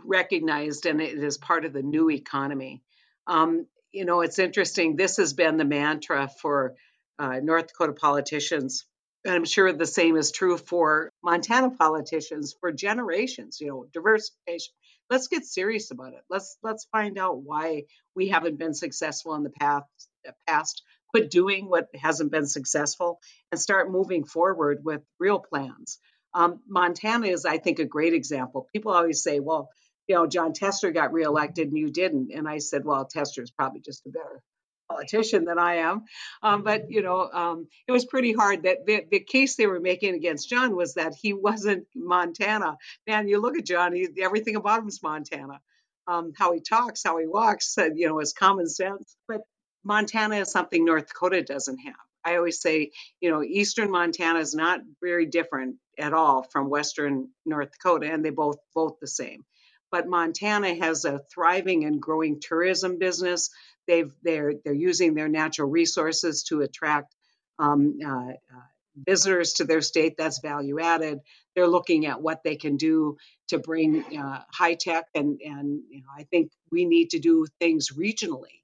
recognized 0.06 0.86
and 0.86 1.02
it 1.02 1.18
is 1.18 1.38
part 1.38 1.66
of 1.66 1.74
the 1.74 1.82
new 1.82 2.10
economy. 2.10 2.82
Um, 3.28 3.66
you 3.92 4.06
know, 4.06 4.22
it's 4.22 4.40
interesting. 4.40 4.96
This 4.96 5.18
has 5.18 5.34
been 5.34 5.58
the 5.58 5.66
mantra 5.66 6.30
for 6.42 6.76
uh, 7.18 7.40
North 7.42 7.68
Dakota 7.68 7.94
politicians. 7.94 8.86
And 9.26 9.36
I'm 9.36 9.46
sure 9.46 9.72
the 9.74 9.86
same 9.86 10.16
is 10.16 10.32
true 10.32 10.58
for 10.58 11.12
Montana 11.24 11.72
politicians 11.72 12.56
for 12.60 12.72
generations, 12.72 13.60
you 13.60 13.68
know, 13.68 13.86
diversification. 13.92 14.74
Let's 15.10 15.28
get 15.28 15.44
serious 15.44 15.92
about 15.92 16.14
it. 16.14 16.22
Let's 16.30 16.58
let's 16.64 16.86
find 16.92 17.18
out 17.18 17.42
why 17.42 17.84
we 18.16 18.30
haven't 18.30 18.60
been 18.60 18.74
successful 18.74 19.36
in 19.36 19.44
the 19.44 19.50
past 19.50 19.86
past 20.48 20.84
quit 21.10 21.32
doing 21.32 21.68
what 21.68 21.88
hasn't 21.96 22.32
been 22.32 22.46
successful 22.46 23.20
and 23.52 23.60
start 23.60 23.92
moving 23.92 24.24
forward 24.24 24.80
with 24.84 25.02
real 25.20 25.40
plans. 25.40 26.00
Um, 26.40 26.62
Montana 26.70 27.28
is, 27.28 27.44
I 27.44 27.58
think, 27.58 27.80
a 27.80 27.86
great 27.86 28.14
example. 28.14 28.70
People 28.72 28.94
always 28.94 29.22
say, 29.22 29.42
well, 29.42 29.70
you 30.08 30.16
know, 30.16 30.26
Jon 30.26 30.54
Tester 30.54 30.92
got 30.92 31.12
reelected 31.12 31.68
and 31.68 31.78
you 31.78 31.92
didn't. 31.92 32.32
And 32.34 32.48
I 32.48 32.60
said, 32.60 32.86
well, 32.86 33.04
Tester 33.06 33.44
is 33.44 33.52
probably 33.52 33.82
just 33.82 34.06
a 34.08 34.10
better 34.10 34.42
politician 34.90 35.44
than 35.44 35.60
I 35.60 35.76
am. 35.76 36.06
Um, 36.42 36.64
but, 36.64 36.90
you 36.90 37.02
know, 37.02 37.30
um, 37.30 37.68
it 37.90 37.92
was 37.92 38.06
pretty 38.06 38.32
hard 38.32 38.64
that 38.64 38.86
the, 38.86 39.04
the, 39.12 39.20
case 39.20 39.58
they 39.58 39.68
were 39.68 39.82
making 39.82 40.16
against 40.16 40.50
Jon 40.50 40.78
was 40.78 40.94
that 40.94 41.14
he 41.14 41.34
wasn't 41.34 41.88
Montana. 41.94 42.78
Man, 43.06 43.28
you 43.28 43.42
look 43.42 43.58
at 43.58 43.66
Jon, 43.66 43.94
he, 43.94 44.08
everything 44.22 44.56
about 44.56 44.80
him 44.80 44.88
is 44.88 45.04
Montana. 45.04 45.60
Um, 46.08 46.32
how 46.38 46.54
he 46.54 46.62
talks, 46.62 47.04
how 47.04 47.18
he 47.18 47.28
walks, 47.28 47.78
uh, 47.78 47.90
you 47.94 48.08
know, 48.08 48.20
his 48.20 48.32
common 48.32 48.70
sense. 48.70 49.18
But 49.28 49.42
Montana 49.84 50.38
is 50.38 50.52
something 50.52 50.86
North 50.86 51.10
Dakota 51.10 51.44
doesn't 51.44 51.80
have. 51.80 52.09
I 52.24 52.36
always 52.36 52.62
say, 52.62 52.92
you 53.22 53.32
know, 53.32 53.44
Eastern 53.44 53.92
Montana 53.92 54.40
is 54.40 54.54
not 54.54 54.82
very 55.02 55.26
different 55.26 55.78
at 55.98 56.14
all 56.14 56.44
from 56.44 56.70
Western 56.70 57.30
North 57.46 57.72
Dakota, 57.72 58.12
and 58.12 58.24
they 58.24 58.30
both 58.30 58.58
both 58.74 59.00
the 59.00 59.08
same. 59.08 59.46
But 59.92 60.08
Montana 60.08 60.76
has 60.76 61.06
a 61.06 61.20
thriving 61.34 61.86
and 61.86 62.02
growing 62.02 62.40
tourism 62.40 63.00
business. 63.00 63.50
They've 63.88 64.12
they're 64.24 64.54
they're 64.64 64.74
using 64.74 65.14
their 65.14 65.30
natural 65.30 65.70
resources 65.70 66.44
to 66.50 66.62
attract 66.62 67.16
um, 67.58 67.98
uh, 68.06 68.34
uh, 68.34 68.68
visitors 69.08 69.54
to 69.54 69.66
their 69.66 69.82
state. 69.82 70.16
That's 70.18 70.40
value 70.40 70.80
added. 70.80 71.20
They're 71.56 71.68
looking 71.68 72.06
at 72.06 72.22
what 72.22 72.44
they 72.44 72.56
can 72.56 72.78
do 72.78 73.18
to 73.48 73.58
bring 73.58 74.18
uh, 74.18 74.44
high 74.54 74.76
tech, 74.76 75.06
and 75.16 75.40
and 75.44 75.82
you 75.90 76.02
know, 76.02 76.10
I 76.16 76.24
think 76.24 76.52
we 76.72 76.86
need 76.86 77.12
to 77.12 77.20
do 77.20 77.48
things 77.60 77.90
regionally 77.98 78.60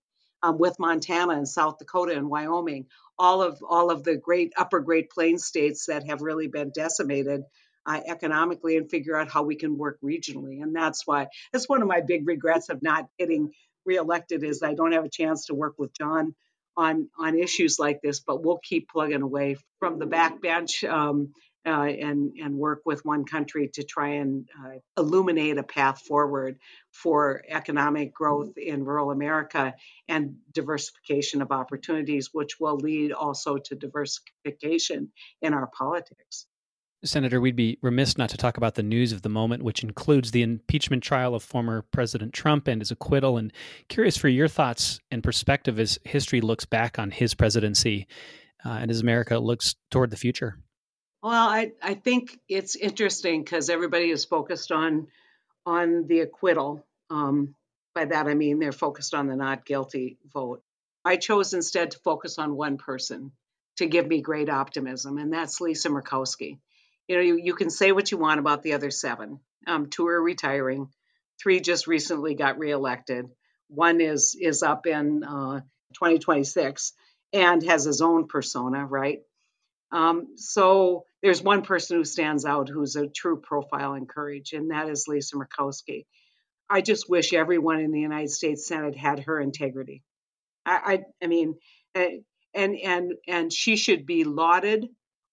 um, 0.45 0.57
with 0.59 0.77
Montana 0.77 1.33
and 1.33 1.47
South 1.47 1.79
Dakota 1.79 2.15
and 2.15 2.29
Wyoming, 2.29 2.85
all 3.17 3.41
of 3.41 3.63
all 3.67 3.89
of 3.89 4.03
the 4.03 4.15
great 4.15 4.53
upper 4.55 4.79
Great 4.79 5.09
Plains 5.09 5.45
states 5.45 5.87
that 5.87 6.07
have 6.07 6.21
really 6.21 6.47
been 6.47 6.71
decimated 6.73 7.41
uh, 7.85 8.01
economically, 8.05 8.77
and 8.77 8.89
figure 8.89 9.15
out 9.15 9.31
how 9.31 9.43
we 9.43 9.55
can 9.55 9.77
work 9.77 9.97
regionally. 10.03 10.61
And 10.61 10.75
that's 10.75 11.05
why 11.05 11.27
that's 11.51 11.69
one 11.69 11.81
of 11.81 11.87
my 11.87 12.01
big 12.01 12.27
regrets 12.27 12.69
of 12.69 12.83
not 12.83 13.07
getting 13.17 13.51
reelected 13.85 14.43
is 14.43 14.61
I 14.61 14.73
don't 14.73 14.91
have 14.91 15.05
a 15.05 15.09
chance 15.09 15.47
to 15.47 15.55
work 15.55 15.75
with 15.77 15.97
Jon 15.97 16.35
on 16.77 17.09
on 17.17 17.39
issues 17.39 17.79
like 17.79 18.01
this. 18.03 18.19
But 18.19 18.43
we'll 18.43 18.59
keep 18.63 18.89
plugging 18.89 19.23
away 19.23 19.57
from 19.79 19.97
the 19.97 20.05
backbench 20.05 20.87
um, 20.87 21.33
uh, 21.65 21.83
and 21.83 22.33
and 22.41 22.55
work 22.55 22.81
with 22.85 23.03
one 23.05 23.25
country 23.25 23.69
to 23.73 23.83
try 23.83 24.09
and 24.09 24.47
uh, 24.63 24.77
illuminate 24.97 25.57
a 25.57 25.63
path 25.63 26.01
forward 26.01 26.59
for 26.91 27.43
economic 27.49 28.13
growth 28.13 28.57
in 28.57 28.83
rural 28.83 29.11
America 29.11 29.73
and 30.07 30.35
diversification 30.51 31.41
of 31.41 31.51
opportunities, 31.51 32.29
which 32.31 32.59
will 32.59 32.77
lead 32.77 33.11
also 33.11 33.57
to 33.57 33.75
diversification 33.75 35.11
in 35.41 35.53
our 35.53 35.67
politics. 35.67 36.45
Senator, 37.03 37.39
we'd 37.39 37.55
be 37.55 37.77
remiss 37.81 38.17
not 38.17 38.29
to 38.29 38.37
talk 38.37 38.57
about 38.57 38.75
the 38.75 38.83
news 38.83 39.11
of 39.11 39.21
the 39.21 39.29
moment, 39.29 39.63
which 39.63 39.83
includes 39.83 40.31
the 40.31 40.41
impeachment 40.41 41.03
trial 41.03 41.35
of 41.35 41.43
former 41.43 41.83
President 41.83 42.33
Trump 42.33 42.67
and 42.67 42.81
his 42.81 42.89
acquittal. 42.89 43.37
And 43.37 43.53
curious 43.89 44.17
for 44.17 44.27
your 44.27 44.47
thoughts 44.47 44.99
and 45.11 45.23
perspective 45.23 45.79
as 45.79 45.99
history 46.03 46.41
looks 46.41 46.65
back 46.65 46.97
on 46.97 47.11
his 47.11 47.35
presidency 47.35 48.07
uh, 48.65 48.69
and 48.69 48.89
as 48.89 49.01
America 49.01 49.37
looks 49.37 49.75
toward 49.91 50.09
the 50.09 50.17
future. 50.17 50.57
Well, 51.25 51.49
I, 51.49 51.71
I 51.81 51.95
think 51.95 52.39
it's 52.47 52.75
interesting 52.75 53.43
because 53.43 53.71
everybody 53.71 54.11
is 54.11 54.25
focused 54.25 54.71
on 54.71 55.07
on 55.65 56.05
the 56.05 56.19
acquittal. 56.19 56.85
Um, 57.09 57.55
by 57.95 58.05
that 58.05 58.27
I 58.27 58.35
mean 58.35 58.59
they're 58.59 58.71
focused 58.71 59.15
on 59.15 59.25
the 59.25 59.35
not 59.35 59.65
guilty 59.65 60.19
vote. 60.31 60.61
I 61.03 61.15
chose 61.15 61.55
instead 61.55 61.89
to 61.91 61.99
focus 62.03 62.37
on 62.37 62.55
one 62.55 62.77
person 62.77 63.31
to 63.77 63.87
give 63.87 64.05
me 64.05 64.21
great 64.21 64.49
optimism, 64.49 65.17
and 65.17 65.33
that's 65.33 65.59
Lisa 65.59 65.89
Murkowski. 65.89 66.59
You 67.07 67.15
know, 67.15 67.23
you, 67.23 67.39
you 67.41 67.55
can 67.55 67.71
say 67.71 67.91
what 67.91 68.11
you 68.11 68.19
want 68.19 68.39
about 68.39 68.61
the 68.61 68.73
other 68.73 68.91
seven. 68.91 69.39
Um, 69.65 69.89
two 69.89 70.05
are 70.05 70.21
retiring, 70.21 70.89
three 71.41 71.59
just 71.59 71.87
recently 71.87 72.35
got 72.35 72.59
reelected. 72.59 73.25
One 73.67 73.99
is 73.99 74.37
is 74.39 74.61
up 74.61 74.85
in 74.85 75.23
uh, 75.23 75.61
2026 75.95 76.93
and 77.33 77.63
has 77.63 77.83
his 77.83 78.01
own 78.01 78.27
persona, 78.27 78.85
right? 78.85 79.23
Um, 79.91 80.35
so 80.35 81.05
there's 81.21 81.41
one 81.41 81.61
person 81.61 81.97
who 81.97 82.03
stands 82.03 82.45
out 82.45 82.69
who's 82.69 82.95
a 82.95 83.07
true 83.07 83.39
profile 83.39 83.93
in 83.93 84.05
courage, 84.05 84.53
and 84.53 84.71
that 84.71 84.89
is 84.89 85.07
Lisa 85.07 85.35
Murkowski. 85.35 86.05
I 86.69 86.81
just 86.81 87.09
wish 87.09 87.33
everyone 87.33 87.79
in 87.79 87.91
the 87.91 87.99
United 87.99 88.31
States 88.31 88.67
Senate 88.67 88.95
had 88.95 89.19
her 89.21 89.39
integrity. 89.39 90.03
I, 90.65 90.75
I, 91.21 91.25
I 91.25 91.27
mean, 91.27 91.55
and 91.93 92.75
and 92.75 93.13
and 93.27 93.53
she 93.53 93.75
should 93.75 94.05
be 94.05 94.23
lauded 94.23 94.87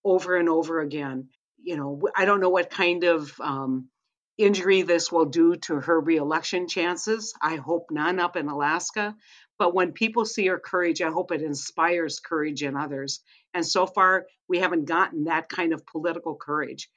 over 0.04 0.36
and 0.36 0.48
over 0.48 0.80
again. 0.80 1.28
You 1.62 1.76
know, 1.76 2.02
I 2.14 2.24
don't 2.24 2.40
know 2.40 2.50
what 2.50 2.70
kind 2.70 3.04
of 3.04 3.32
um, 3.40 3.88
injury 4.36 4.82
this 4.82 5.12
will 5.12 5.26
do 5.26 5.56
to 5.56 5.76
her 5.76 6.00
reelection 6.00 6.68
chances. 6.68 7.32
I 7.40 7.56
hope 7.56 7.86
none 7.90 8.18
up 8.18 8.36
in 8.36 8.48
Alaska. 8.48 9.14
But 9.58 9.74
when 9.74 9.92
people 9.92 10.24
see 10.24 10.46
her 10.48 10.58
courage, 10.58 11.00
I 11.02 11.10
hope 11.10 11.30
it 11.30 11.42
inspires 11.42 12.20
courage 12.20 12.62
in 12.62 12.76
others. 12.76 13.20
And 13.54 13.66
so 13.66 13.86
far, 13.86 14.26
we 14.48 14.58
haven't 14.58 14.86
gotten 14.86 15.24
that 15.24 15.48
kind 15.48 15.72
of 15.72 15.86
political 15.86 16.34
courage. 16.34 16.88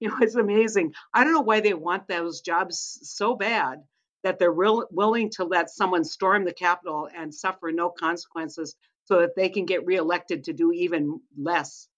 You 0.00 0.08
know, 0.08 0.16
it's 0.20 0.34
amazing. 0.34 0.94
I 1.14 1.24
don't 1.24 1.32
know 1.32 1.42
why 1.42 1.60
they 1.60 1.74
want 1.74 2.08
those 2.08 2.40
jobs 2.40 2.98
so 3.02 3.36
bad 3.36 3.82
that 4.24 4.38
they're 4.38 4.52
real, 4.52 4.86
willing 4.90 5.30
to 5.30 5.44
let 5.44 5.70
someone 5.70 6.04
storm 6.04 6.44
the 6.44 6.52
Capitol 6.52 7.08
and 7.16 7.34
suffer 7.34 7.72
no 7.72 7.88
consequences 7.88 8.74
so 9.04 9.20
that 9.20 9.34
they 9.36 9.48
can 9.48 9.64
get 9.66 9.86
reelected 9.86 10.44
to 10.44 10.52
do 10.52 10.72
even 10.72 11.20
less 11.36 11.88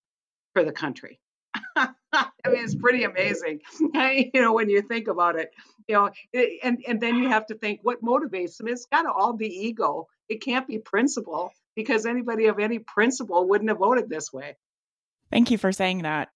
for 0.52 0.64
the 0.64 0.72
country. 0.72 1.20
I 1.76 1.88
mean, 2.46 2.64
it's 2.64 2.74
pretty 2.74 3.04
amazing, 3.04 3.60
you 3.80 4.40
know, 4.40 4.52
when 4.52 4.70
you 4.70 4.82
think 4.82 5.08
about 5.08 5.36
it. 5.36 5.50
You 5.88 5.94
know, 5.96 6.10
and 6.62 6.82
and 6.86 7.00
then 7.00 7.16
you 7.16 7.28
have 7.28 7.46
to 7.46 7.54
think 7.54 7.80
what 7.82 8.02
motivates 8.02 8.56
them. 8.56 8.68
It's 8.68 8.86
got 8.86 9.02
to 9.02 9.12
all 9.12 9.34
be 9.34 9.48
ego. 9.48 10.08
It 10.28 10.42
can't 10.42 10.66
be 10.66 10.78
principle 10.78 11.52
because 11.74 12.06
anybody 12.06 12.46
of 12.46 12.58
any 12.58 12.78
principle 12.78 13.48
wouldn't 13.48 13.70
have 13.70 13.78
voted 13.78 14.08
this 14.08 14.32
way. 14.32 14.56
Thank 15.30 15.50
you 15.50 15.58
for 15.58 15.72
saying 15.72 16.02
that. 16.02 16.28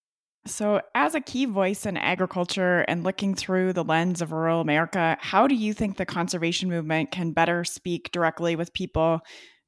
So, 0.46 0.80
as 0.94 1.14
a 1.14 1.20
key 1.20 1.44
voice 1.44 1.84
in 1.84 1.96
agriculture 1.96 2.80
and 2.88 3.04
looking 3.04 3.34
through 3.34 3.74
the 3.74 3.84
lens 3.84 4.22
of 4.22 4.32
rural 4.32 4.60
America, 4.60 5.18
how 5.20 5.46
do 5.46 5.54
you 5.54 5.74
think 5.74 5.96
the 5.96 6.06
conservation 6.06 6.70
movement 6.70 7.10
can 7.10 7.32
better 7.32 7.64
speak 7.64 8.10
directly 8.12 8.56
with 8.56 8.72
people 8.72 9.20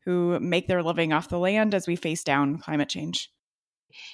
who 0.04 0.40
make 0.40 0.68
their 0.68 0.82
living 0.82 1.12
off 1.12 1.28
the 1.28 1.38
land 1.38 1.74
as 1.74 1.86
we 1.86 1.96
face 1.96 2.24
down 2.24 2.58
climate 2.58 2.88
change? 2.88 3.30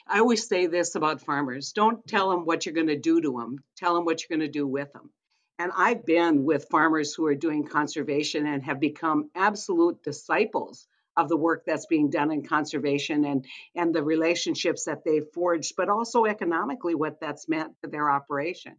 I 0.09 0.19
always 0.19 0.49
say 0.49 0.67
this 0.67 0.95
about 0.95 1.21
farmers 1.21 1.73
don't 1.73 2.05
tell 2.07 2.31
them 2.31 2.47
what 2.47 2.65
you're 2.65 2.75
going 2.75 2.87
to 2.89 2.99
do 2.99 3.21
to 3.21 3.33
them, 3.33 3.59
tell 3.77 3.95
them 3.95 4.05
what 4.05 4.23
you're 4.23 4.37
going 4.37 4.47
to 4.47 4.53
do 4.53 4.67
with 4.67 4.93
them. 4.93 5.11
And 5.59 5.71
I've 5.77 6.05
been 6.05 6.45
with 6.45 6.69
farmers 6.71 7.15
who 7.15 7.27
are 7.27 7.35
doing 7.35 7.67
conservation 7.67 8.47
and 8.47 8.63
have 8.65 8.81
become 8.81 9.31
absolute 9.35 10.03
disciples 10.03 10.89
of 11.17 11.29
the 11.29 11.37
work 11.37 11.65
that's 11.67 11.87
being 11.87 12.11
done 12.11 12.31
in 12.31 12.43
conservation 12.43 13.25
and 13.25 13.45
and 13.75 13.95
the 13.95 14.03
relationships 14.03 14.85
that 14.85 15.05
they've 15.05 15.27
forged, 15.35 15.75
but 15.77 15.89
also 15.89 16.25
economically 16.25 16.95
what 16.95 17.21
that's 17.21 17.49
meant 17.49 17.73
for 17.81 17.89
their 17.89 18.11
operation. 18.11 18.77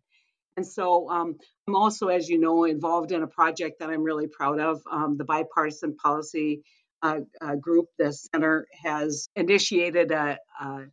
And 0.58 0.66
so 0.66 1.10
um, 1.10 1.38
I'm 1.68 1.76
also, 1.76 2.08
as 2.08 2.28
you 2.28 2.40
know, 2.40 2.64
involved 2.64 3.12
in 3.12 3.22
a 3.22 3.28
project 3.28 3.80
that 3.80 3.90
I'm 3.90 4.04
really 4.04 4.28
proud 4.28 4.60
of, 4.60 4.82
um, 4.92 5.16
the 5.16 5.24
bipartisan 5.24 5.96
policy 5.96 6.64
uh, 7.04 7.20
uh, 7.40 7.56
group. 7.56 7.86
The 8.00 8.12
center 8.12 8.68
has 8.84 9.30
initiated 9.36 10.12
a, 10.12 10.40
a, 10.60 10.66
a 10.66 10.88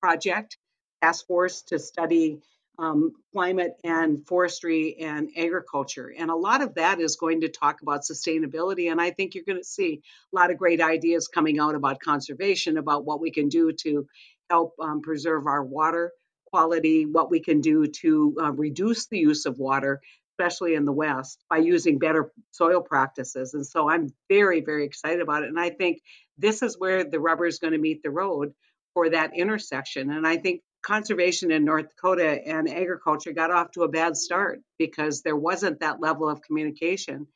project 0.00 0.56
task 1.02 1.26
force 1.26 1.62
to 1.64 1.78
study 1.78 2.38
um, 2.78 3.12
climate 3.32 3.72
and 3.84 4.26
forestry 4.26 4.96
and 4.98 5.30
agriculture. 5.36 6.12
And 6.16 6.30
a 6.30 6.36
lot 6.36 6.62
of 6.62 6.74
that 6.74 7.00
is 7.00 7.16
going 7.16 7.42
to 7.42 7.48
talk 7.48 7.82
about 7.82 8.02
sustainability. 8.02 8.90
And 8.90 9.00
I 9.00 9.10
think 9.10 9.34
you're 9.34 9.44
going 9.44 9.58
to 9.60 9.64
see 9.64 10.02
a 10.32 10.36
lot 10.36 10.50
of 10.50 10.58
great 10.58 10.80
ideas 10.80 11.28
coming 11.28 11.58
out 11.58 11.74
about 11.74 12.00
conservation, 12.00 12.78
about 12.78 13.04
what 13.04 13.20
we 13.20 13.30
can 13.30 13.48
do 13.48 13.72
to 13.72 14.06
help 14.50 14.74
um, 14.80 15.02
preserve 15.02 15.46
our 15.46 15.62
water 15.62 16.12
quality, 16.52 17.06
what 17.06 17.30
we 17.30 17.40
can 17.40 17.60
do 17.60 17.86
to 17.86 18.36
uh, 18.40 18.52
reduce 18.52 19.06
the 19.06 19.18
use 19.18 19.46
of 19.46 19.58
water, 19.58 20.00
especially 20.32 20.74
in 20.74 20.84
the 20.84 20.92
West, 20.92 21.42
by 21.48 21.56
using 21.56 21.98
better 21.98 22.30
soil 22.50 22.82
practices. 22.82 23.54
And 23.54 23.66
so 23.66 23.88
I'm 23.88 24.12
very, 24.28 24.60
very 24.60 24.84
excited 24.84 25.20
about 25.20 25.44
it. 25.44 25.48
And 25.48 25.58
I 25.58 25.70
think 25.70 26.02
this 26.36 26.62
is 26.62 26.78
where 26.78 27.04
the 27.04 27.20
rubber 27.20 27.46
is 27.46 27.58
going 27.58 27.72
to 27.72 27.78
meet 27.78 28.02
the 28.02 28.10
road 28.10 28.52
for 28.92 29.08
that 29.08 29.34
intersection. 29.34 30.10
And 30.10 30.26
I 30.26 30.36
think 30.36 30.60
conservation 30.82 31.50
in 31.50 31.64
North 31.64 31.88
Dakota 31.88 32.40
and 32.46 32.68
agriculture 32.68 33.32
got 33.32 33.50
off 33.50 33.70
to 33.72 33.82
a 33.82 33.88
bad 33.88 34.16
start 34.16 34.60
because 34.78 35.22
there 35.22 35.36
wasn't 35.36 35.80
that 35.80 36.00
level 36.00 36.28
of 36.28 36.42
communication. 36.42 37.26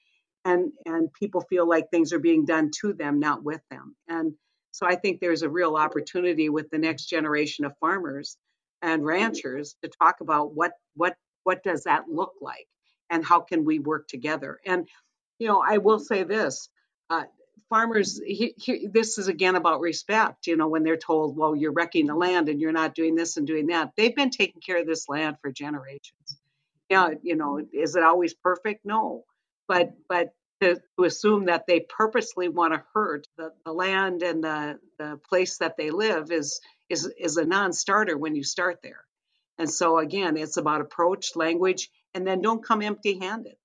And 0.44 0.72
and 0.84 1.12
people 1.12 1.40
feel 1.42 1.68
like 1.68 1.90
things 1.90 2.12
are 2.12 2.18
being 2.18 2.44
done 2.44 2.70
to 2.80 2.92
them 2.92 3.18
not 3.18 3.42
with 3.42 3.62
them. 3.70 3.96
And 4.08 4.34
so 4.70 4.86
I 4.86 4.96
think 4.96 5.20
there's 5.20 5.42
a 5.42 5.48
real 5.48 5.76
opportunity 5.76 6.48
with 6.48 6.70
the 6.70 6.78
next 6.78 7.06
generation 7.06 7.64
of 7.64 7.72
farmers 7.80 8.36
and 8.82 9.04
ranchers 9.04 9.76
to 9.82 9.90
talk 10.00 10.20
about 10.20 10.54
what 10.54 10.72
what 10.94 11.16
what 11.44 11.62
does 11.62 11.84
that 11.84 12.08
look 12.08 12.34
like 12.40 12.66
and 13.10 13.24
how 13.24 13.40
can 13.40 13.64
we 13.64 13.78
work 13.78 14.06
together? 14.08 14.60
And 14.66 14.86
you 15.38 15.48
know 15.48 15.62
I 15.66 15.78
will 15.78 15.98
say 15.98 16.22
this 16.22 16.68
uh, 17.10 17.24
farmers 17.68 18.20
he, 18.24 18.54
he, 18.56 18.86
this 18.86 19.18
is 19.18 19.28
again 19.28 19.56
about 19.56 19.80
respect 19.80 20.46
you 20.46 20.56
know 20.56 20.68
when 20.68 20.82
they're 20.82 20.96
told 20.96 21.36
well 21.36 21.56
you're 21.56 21.72
wrecking 21.72 22.06
the 22.06 22.14
land 22.14 22.48
and 22.48 22.60
you're 22.60 22.72
not 22.72 22.94
doing 22.94 23.14
this 23.14 23.36
and 23.36 23.46
doing 23.46 23.66
that. 23.68 23.92
They've 23.96 24.14
been 24.14 24.30
taking 24.30 24.60
care 24.60 24.80
of 24.80 24.86
this 24.86 25.08
land 25.08 25.36
for 25.40 25.50
generations. 25.50 26.38
Yeah 26.88 27.10
you 27.22 27.36
know 27.36 27.60
is 27.72 27.96
it 27.96 28.02
always 28.02 28.34
perfect? 28.34 28.84
No. 28.84 29.24
But 29.68 29.94
but 30.08 30.34
to, 30.60 30.80
to 30.98 31.04
assume 31.04 31.46
that 31.46 31.66
they 31.66 31.80
purposely 31.80 32.48
want 32.48 32.72
to 32.72 32.82
hurt 32.94 33.26
the, 33.36 33.52
the 33.66 33.72
land 33.72 34.22
and 34.22 34.42
the, 34.42 34.78
the 34.98 35.20
place 35.28 35.58
that 35.58 35.76
they 35.76 35.90
live 35.90 36.30
is 36.30 36.60
is 36.88 37.12
is 37.18 37.36
a 37.36 37.44
non-starter 37.44 38.16
when 38.16 38.34
you 38.34 38.44
start 38.44 38.78
there. 38.82 39.04
And 39.58 39.70
so 39.70 39.98
again 39.98 40.36
it's 40.36 40.56
about 40.56 40.80
approach 40.80 41.36
language 41.36 41.90
and 42.14 42.26
then 42.26 42.42
don't 42.42 42.64
come 42.64 42.82
empty 42.82 43.18
handed 43.18 43.56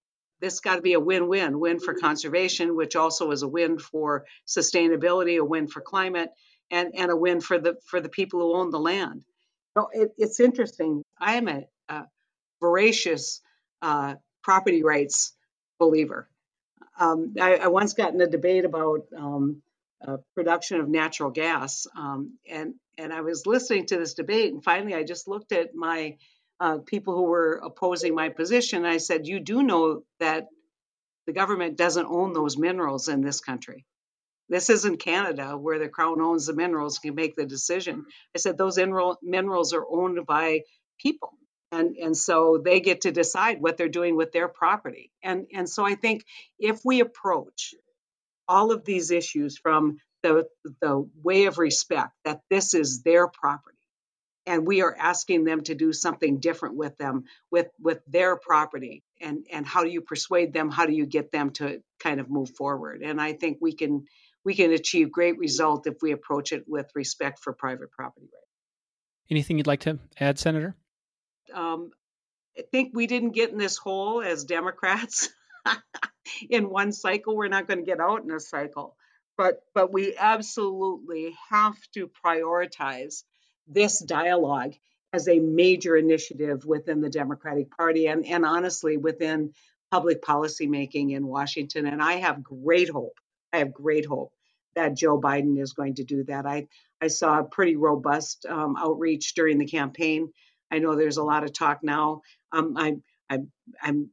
this 0.41 0.59
got 0.59 0.75
to 0.75 0.81
be 0.81 0.93
a 0.93 0.99
win-win 0.99 1.59
win 1.59 1.79
for 1.79 1.93
conservation 1.93 2.75
which 2.75 2.95
also 2.95 3.31
is 3.31 3.43
a 3.43 3.47
win 3.47 3.77
for 3.77 4.25
sustainability 4.47 5.39
a 5.39 5.45
win 5.45 5.67
for 5.67 5.81
climate 5.81 6.29
and 6.71 6.95
and 6.95 7.11
a 7.11 7.15
win 7.15 7.41
for 7.41 7.59
the 7.59 7.75
for 7.85 7.99
the 8.01 8.09
people 8.09 8.39
who 8.39 8.55
own 8.55 8.71
the 8.71 8.79
land. 8.79 9.23
So 9.77 9.89
it, 9.91 10.13
it's 10.17 10.39
interesting. 10.39 11.03
I 11.19 11.35
am 11.35 11.47
a, 11.47 11.63
a 11.89 12.05
voracious 12.59 13.41
uh, 13.81 14.15
property 14.41 14.83
rights 14.83 15.33
believer. 15.79 16.27
Um, 16.99 17.35
I, 17.39 17.55
I, 17.55 17.67
once 17.67 17.93
got 17.93 18.13
in 18.13 18.21
a 18.21 18.27
debate 18.27 18.65
about 18.65 19.07
um, 19.17 19.61
uh, 20.05 20.17
production 20.35 20.79
of 20.79 20.89
natural 20.89 21.31
gas 21.31 21.87
um, 21.95 22.37
and 22.49 22.73
and 22.97 23.13
i 23.13 23.21
was 23.21 23.45
listening 23.45 23.85
to 23.85 23.97
this 23.97 24.13
debate 24.13 24.51
and 24.51 24.63
finally 24.63 24.93
i 24.93 25.03
just 25.03 25.27
looked 25.27 25.51
at 25.51 25.73
my 25.75 26.17
uh, 26.61 26.77
people 26.77 27.15
who 27.15 27.23
were 27.23 27.59
opposing 27.63 28.13
my 28.13 28.29
position. 28.29 28.85
I 28.85 28.97
said, 28.97 29.25
You 29.25 29.39
do 29.39 29.63
know 29.63 30.03
that 30.19 30.45
the 31.25 31.33
government 31.33 31.75
doesn't 31.75 32.05
own 32.05 32.33
those 32.33 32.55
minerals 32.55 33.07
in 33.07 33.21
this 33.21 33.41
country. 33.41 33.83
This 34.47 34.69
isn't 34.69 34.99
Canada 34.99 35.57
where 35.57 35.79
the 35.79 35.89
crown 35.89 36.21
owns 36.21 36.45
the 36.45 36.53
minerals, 36.53 36.99
and 37.03 37.09
can 37.09 37.15
make 37.15 37.35
the 37.35 37.47
decision. 37.47 38.05
I 38.35 38.37
said, 38.37 38.59
Those 38.59 38.77
minerals 39.23 39.73
are 39.73 39.85
owned 39.89 40.25
by 40.27 40.61
people. 40.99 41.31
And, 41.71 41.95
and 41.95 42.15
so 42.15 42.61
they 42.63 42.79
get 42.79 43.01
to 43.01 43.11
decide 43.11 43.59
what 43.59 43.77
they're 43.77 43.89
doing 43.89 44.15
with 44.15 44.31
their 44.31 44.47
property. 44.47 45.11
And, 45.23 45.47
and 45.53 45.67
so 45.69 45.85
I 45.85 45.95
think 45.95 46.25
if 46.59 46.81
we 46.85 46.99
approach 46.99 47.73
all 48.47 48.71
of 48.71 48.85
these 48.85 49.09
issues 49.09 49.57
from 49.57 49.97
the, 50.21 50.47
the 50.81 51.09
way 51.23 51.45
of 51.45 51.57
respect 51.57 52.11
that 52.25 52.41
this 52.49 52.73
is 52.73 53.01
their 53.01 53.27
property, 53.27 53.70
and 54.45 54.65
we 54.65 54.81
are 54.81 54.95
asking 54.97 55.43
them 55.43 55.61
to 55.63 55.75
do 55.75 55.93
something 55.93 56.39
different 56.39 56.75
with 56.75 56.97
them 56.97 57.25
with 57.51 57.67
with 57.79 57.99
their 58.07 58.35
property. 58.35 59.03
And 59.19 59.45
and 59.51 59.65
how 59.65 59.83
do 59.83 59.89
you 59.89 60.01
persuade 60.01 60.53
them? 60.53 60.69
How 60.69 60.85
do 60.85 60.93
you 60.93 61.05
get 61.05 61.31
them 61.31 61.51
to 61.51 61.81
kind 61.99 62.19
of 62.19 62.29
move 62.29 62.49
forward? 62.55 63.01
And 63.03 63.21
i 63.21 63.33
think 63.33 63.57
we 63.61 63.73
can 63.73 64.05
we 64.43 64.55
can 64.55 64.71
achieve 64.71 65.11
great 65.11 65.37
result 65.37 65.87
if 65.87 65.97
we 66.01 66.11
approach 66.11 66.51
it 66.51 66.65
with 66.67 66.89
respect 66.95 67.39
for 67.39 67.53
private 67.53 67.91
property 67.91 68.25
rights 68.25 68.47
anything 69.29 69.57
you'd 69.57 69.67
like 69.67 69.81
to 69.81 69.99
add 70.19 70.37
senator? 70.39 70.75
Um, 71.53 71.91
i 72.57 72.63
think 72.71 72.91
we 72.93 73.07
didn't 73.07 73.31
get 73.31 73.51
in 73.51 73.57
this 73.57 73.77
hole 73.77 74.21
as 74.21 74.43
democrats 74.43 75.29
in 76.49 76.69
one 76.69 76.91
cycle. 76.91 77.35
We're 77.35 77.47
not 77.47 77.67
going 77.67 77.79
to 77.79 77.85
get 77.85 77.99
out 77.99 78.23
in 78.23 78.31
a 78.31 78.39
cycle. 78.39 78.95
But 79.37 79.61
but 79.73 79.93
we 79.93 80.15
absolutely 80.17 81.35
have 81.49 81.75
to 81.93 82.09
prioritize 82.23 83.23
this 83.73 83.99
dialogue 83.99 84.73
as 85.13 85.27
a 85.27 85.39
major 85.39 85.97
initiative 85.97 86.65
within 86.65 87.01
the 87.01 87.09
Democratic 87.09 87.69
Party 87.75 88.07
and, 88.07 88.25
and 88.25 88.45
honestly 88.45 88.97
within 88.97 89.53
public 89.91 90.21
policy 90.21 90.67
making 90.67 91.11
in 91.11 91.27
Washington. 91.27 91.85
And 91.85 92.01
I 92.01 92.13
have 92.13 92.43
great 92.43 92.89
hope. 92.89 93.17
I 93.51 93.57
have 93.57 93.73
great 93.73 94.05
hope 94.05 94.31
that 94.75 94.95
Joe 94.95 95.19
Biden 95.19 95.61
is 95.61 95.73
going 95.73 95.95
to 95.95 96.05
do 96.05 96.23
that. 96.25 96.45
I, 96.45 96.67
I 97.01 97.07
saw 97.07 97.39
a 97.39 97.43
pretty 97.43 97.75
robust 97.75 98.45
um, 98.45 98.75
outreach 98.77 99.35
during 99.35 99.57
the 99.57 99.65
campaign. 99.65 100.31
I 100.71 100.79
know 100.79 100.95
there's 100.95 101.17
a 101.17 101.23
lot 101.23 101.43
of 101.43 101.51
talk 101.51 101.79
now. 101.83 102.21
Um, 102.53 102.75
I'm, 102.77 103.03
I'm, 103.29 103.51
I'm 103.81 104.09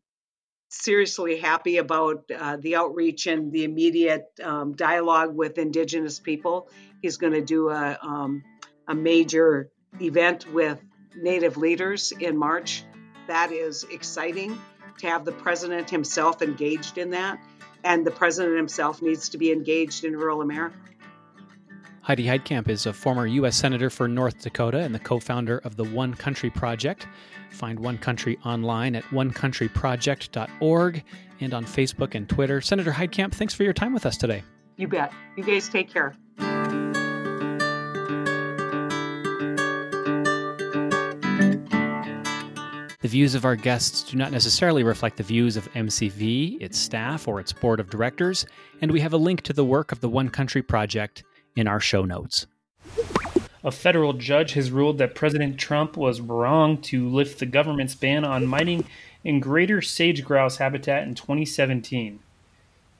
seriously 0.68 1.38
happy 1.38 1.76
about 1.76 2.24
uh, 2.36 2.56
the 2.56 2.74
outreach 2.74 3.28
and 3.28 3.52
the 3.52 3.62
immediate 3.62 4.26
um, 4.42 4.74
dialogue 4.74 5.34
with 5.34 5.58
Indigenous 5.58 6.18
people. 6.18 6.68
He's 7.00 7.18
going 7.18 7.34
to 7.34 7.44
do 7.44 7.70
a, 7.70 7.96
um, 8.02 8.42
a 8.88 8.94
major 8.94 9.70
event 10.01 10.53
with 10.53 10.83
Native 11.16 11.57
leaders 11.57 12.12
in 12.12 12.37
March. 12.37 12.85
That 13.27 13.51
is 13.53 13.85
exciting 13.90 14.59
to 14.98 15.07
have 15.07 15.24
the 15.24 15.33
president 15.33 15.88
himself 15.90 16.42
engaged 16.42 16.98
in 16.98 17.11
that. 17.11 17.40
And 17.85 18.07
the 18.07 18.11
president 18.11 18.57
himself 18.57 19.01
needs 19.03 19.29
to 19.31 19.38
be 19.38 19.53
engaged 19.53 20.05
in 20.05 20.16
rural 20.16 20.42
America. 20.42 20.77
Heidi 22.03 22.24
Heitkamp 22.24 22.68
is 22.68 22.87
a 22.87 22.92
former 22.92 23.27
U.S. 23.27 23.55
Senator 23.55 23.90
for 23.90 24.09
North 24.09 24.40
Dakota 24.40 24.79
and 24.79 24.92
the 24.94 24.98
co 24.98 25.20
founder 25.20 25.59
of 25.59 25.77
the 25.77 25.85
One 25.85 26.14
Country 26.14 26.48
Project. 26.48 27.07
Find 27.51 27.79
One 27.79 27.98
Country 27.98 28.38
online 28.44 28.96
at 28.96 29.05
onecountryproject.org 29.05 31.05
and 31.40 31.55
on 31.55 31.64
Facebook 31.64 32.14
and 32.14 32.29
Twitter. 32.29 32.61
Senator 32.62 32.92
Heitkamp, 32.92 33.35
thanks 33.35 33.53
for 33.53 33.62
your 33.62 33.74
time 33.74 33.92
with 33.92 34.07
us 34.07 34.16
today. 34.16 34.42
You 34.77 34.88
bet. 34.88 35.12
You 35.37 35.44
guys 35.44 35.68
take 35.68 35.92
care. 35.92 36.16
The 43.08 43.12
views 43.12 43.34
of 43.34 43.46
our 43.46 43.56
guests 43.56 44.02
do 44.02 44.18
not 44.18 44.32
necessarily 44.32 44.82
reflect 44.82 45.16
the 45.16 45.22
views 45.22 45.56
of 45.56 45.72
MCV, 45.72 46.60
its 46.60 46.76
staff, 46.76 47.26
or 47.26 47.40
its 47.40 47.54
board 47.54 47.80
of 47.80 47.88
directors, 47.88 48.44
and 48.82 48.90
we 48.90 49.00
have 49.00 49.14
a 49.14 49.16
link 49.16 49.40
to 49.44 49.54
the 49.54 49.64
work 49.64 49.92
of 49.92 50.02
the 50.02 50.10
One 50.10 50.28
Country 50.28 50.60
Project 50.60 51.24
in 51.56 51.66
our 51.66 51.80
show 51.80 52.04
notes. 52.04 52.46
A 53.64 53.70
federal 53.70 54.12
judge 54.12 54.52
has 54.52 54.70
ruled 54.70 54.98
that 54.98 55.14
President 55.14 55.56
Trump 55.56 55.96
was 55.96 56.20
wrong 56.20 56.76
to 56.82 57.08
lift 57.08 57.38
the 57.38 57.46
government's 57.46 57.94
ban 57.94 58.26
on 58.26 58.46
mining 58.46 58.84
in 59.24 59.40
greater 59.40 59.80
sage 59.80 60.22
grouse 60.22 60.58
habitat 60.58 61.08
in 61.08 61.14
2017. 61.14 62.20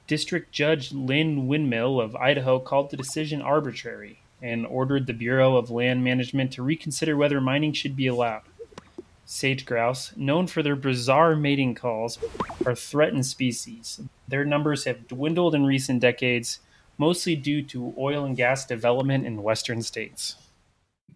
District 0.07 0.51
Judge 0.51 0.91
Lynn 0.91 1.47
Winmill 1.47 2.03
of 2.03 2.15
Idaho 2.15 2.57
called 2.57 2.89
the 2.89 2.97
decision 2.97 3.43
arbitrary 3.43 4.23
and 4.41 4.65
ordered 4.65 5.05
the 5.05 5.13
Bureau 5.13 5.55
of 5.55 5.69
Land 5.69 6.03
Management 6.03 6.51
to 6.53 6.63
reconsider 6.63 7.15
whether 7.15 7.39
mining 7.39 7.73
should 7.73 7.95
be 7.95 8.07
allowed. 8.07 8.41
Sage 9.31 9.63
grouse, 9.63 10.11
known 10.17 10.47
for 10.47 10.63
their 10.63 10.75
bizarre 10.75 11.35
mating 11.35 11.75
calls, 11.75 12.17
are 12.65 12.73
threatened 12.73 13.27
species. 13.27 14.01
Their 14.27 14.43
numbers 14.43 14.85
have 14.85 15.07
dwindled 15.07 15.53
in 15.53 15.67
recent 15.67 16.01
decades, 16.01 16.61
mostly 16.97 17.35
due 17.35 17.61
to 17.61 17.93
oil 17.95 18.25
and 18.25 18.35
gas 18.35 18.65
development 18.65 19.27
in 19.27 19.43
western 19.43 19.83
states. 19.83 20.35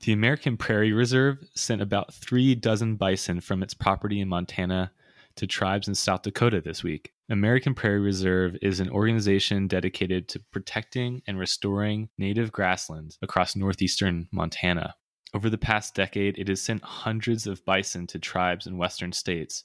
The 0.06 0.14
American 0.14 0.58
Prairie 0.58 0.94
Reserve 0.94 1.40
sent 1.56 1.82
about 1.82 2.14
three 2.14 2.54
dozen 2.54 2.98
bison 2.98 3.42
from 3.42 3.64
its 3.64 3.74
property 3.74 4.22
in 4.22 4.28
Montana 4.28 4.92
to 5.38 5.48
tribes 5.48 5.88
in 5.88 5.96
South 5.96 6.22
Dakota 6.22 6.62
this 6.62 6.84
week. 6.84 7.14
American 7.32 7.74
Prairie 7.74 8.00
Reserve 8.00 8.56
is 8.62 8.80
an 8.80 8.92
organization 8.92 9.68
dedicated 9.68 10.28
to 10.28 10.40
protecting 10.52 11.24
and 11.26 11.40
restoring 11.40 12.10
native 12.20 12.52
grasslands 12.52 13.18
across 13.24 13.56
northeastern 13.56 14.28
Montana. 14.32 14.94
Over 15.36 15.50
the 15.50 15.58
past 15.58 15.96
decade, 15.96 16.38
it 16.38 16.48
has 16.48 16.62
sent 16.62 16.84
hundreds 16.84 17.48
of 17.48 17.66
bison 17.66 18.06
to 18.08 18.20
tribes 18.20 18.68
in 18.68 18.78
western 18.78 19.12
states. 19.12 19.64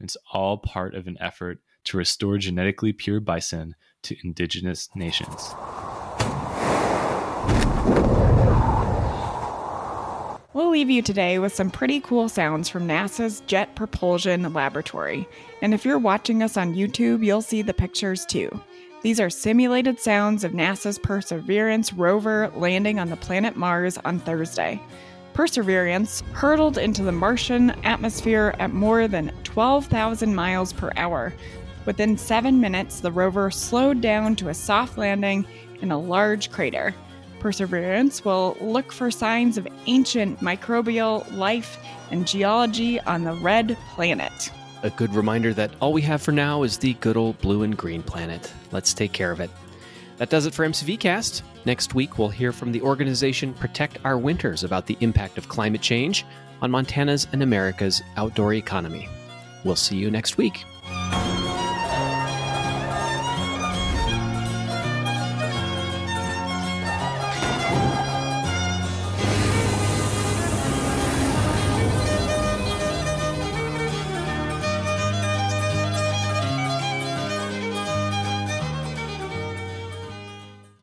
It's 0.00 0.16
all 0.32 0.56
part 0.56 0.94
of 0.94 1.06
an 1.06 1.18
effort 1.20 1.58
to 1.84 1.98
restore 1.98 2.38
genetically 2.38 2.94
pure 2.94 3.20
bison 3.20 3.74
to 4.04 4.16
indigenous 4.24 4.88
nations. 4.94 5.54
We'll 10.54 10.70
leave 10.70 10.88
you 10.88 11.02
today 11.02 11.38
with 11.38 11.54
some 11.54 11.70
pretty 11.70 12.00
cool 12.00 12.30
sounds 12.30 12.70
from 12.70 12.88
NASA's 12.88 13.42
Jet 13.46 13.74
Propulsion 13.74 14.50
Laboratory. 14.54 15.28
And 15.60 15.74
if 15.74 15.84
you're 15.84 15.98
watching 15.98 16.42
us 16.42 16.56
on 16.56 16.74
YouTube, 16.74 17.22
you'll 17.22 17.42
see 17.42 17.60
the 17.60 17.74
pictures 17.74 18.24
too. 18.24 18.48
These 19.02 19.18
are 19.18 19.30
simulated 19.30 19.98
sounds 19.98 20.44
of 20.44 20.52
NASA's 20.52 20.98
Perseverance 20.98 21.90
rover 21.94 22.52
landing 22.54 22.98
on 22.98 23.08
the 23.08 23.16
planet 23.16 23.56
Mars 23.56 23.96
on 24.04 24.18
Thursday. 24.18 24.78
Perseverance 25.32 26.20
hurtled 26.32 26.76
into 26.76 27.02
the 27.02 27.12
Martian 27.12 27.70
atmosphere 27.82 28.54
at 28.58 28.74
more 28.74 29.08
than 29.08 29.32
12,000 29.44 30.34
miles 30.34 30.74
per 30.74 30.92
hour. 30.96 31.32
Within 31.86 32.18
seven 32.18 32.60
minutes, 32.60 33.00
the 33.00 33.10
rover 33.10 33.50
slowed 33.50 34.02
down 34.02 34.36
to 34.36 34.50
a 34.50 34.54
soft 34.54 34.98
landing 34.98 35.46
in 35.80 35.90
a 35.90 35.98
large 35.98 36.50
crater. 36.50 36.94
Perseverance 37.38 38.22
will 38.22 38.54
look 38.60 38.92
for 38.92 39.10
signs 39.10 39.56
of 39.56 39.66
ancient 39.86 40.40
microbial 40.40 41.24
life 41.34 41.78
and 42.10 42.26
geology 42.26 43.00
on 43.00 43.24
the 43.24 43.32
red 43.36 43.78
planet. 43.94 44.52
A 44.82 44.90
good 44.90 45.14
reminder 45.14 45.52
that 45.54 45.70
all 45.80 45.92
we 45.92 46.00
have 46.02 46.22
for 46.22 46.32
now 46.32 46.62
is 46.62 46.78
the 46.78 46.94
good 46.94 47.16
old 47.16 47.38
blue 47.40 47.64
and 47.64 47.76
green 47.76 48.02
planet. 48.02 48.50
Let's 48.72 48.94
take 48.94 49.12
care 49.12 49.30
of 49.30 49.40
it. 49.40 49.50
That 50.16 50.30
does 50.30 50.46
it 50.46 50.54
for 50.54 50.66
MCVcast. 50.66 51.42
Next 51.66 51.94
week, 51.94 52.18
we'll 52.18 52.28
hear 52.30 52.52
from 52.52 52.72
the 52.72 52.80
organization 52.80 53.52
Protect 53.52 53.98
Our 54.04 54.16
Winters 54.16 54.64
about 54.64 54.86
the 54.86 54.96
impact 55.00 55.36
of 55.36 55.48
climate 55.48 55.82
change 55.82 56.24
on 56.62 56.70
Montana's 56.70 57.26
and 57.32 57.42
America's 57.42 58.02
outdoor 58.16 58.54
economy. 58.54 59.06
We'll 59.64 59.76
see 59.76 59.96
you 59.96 60.10
next 60.10 60.38
week. 60.38 60.64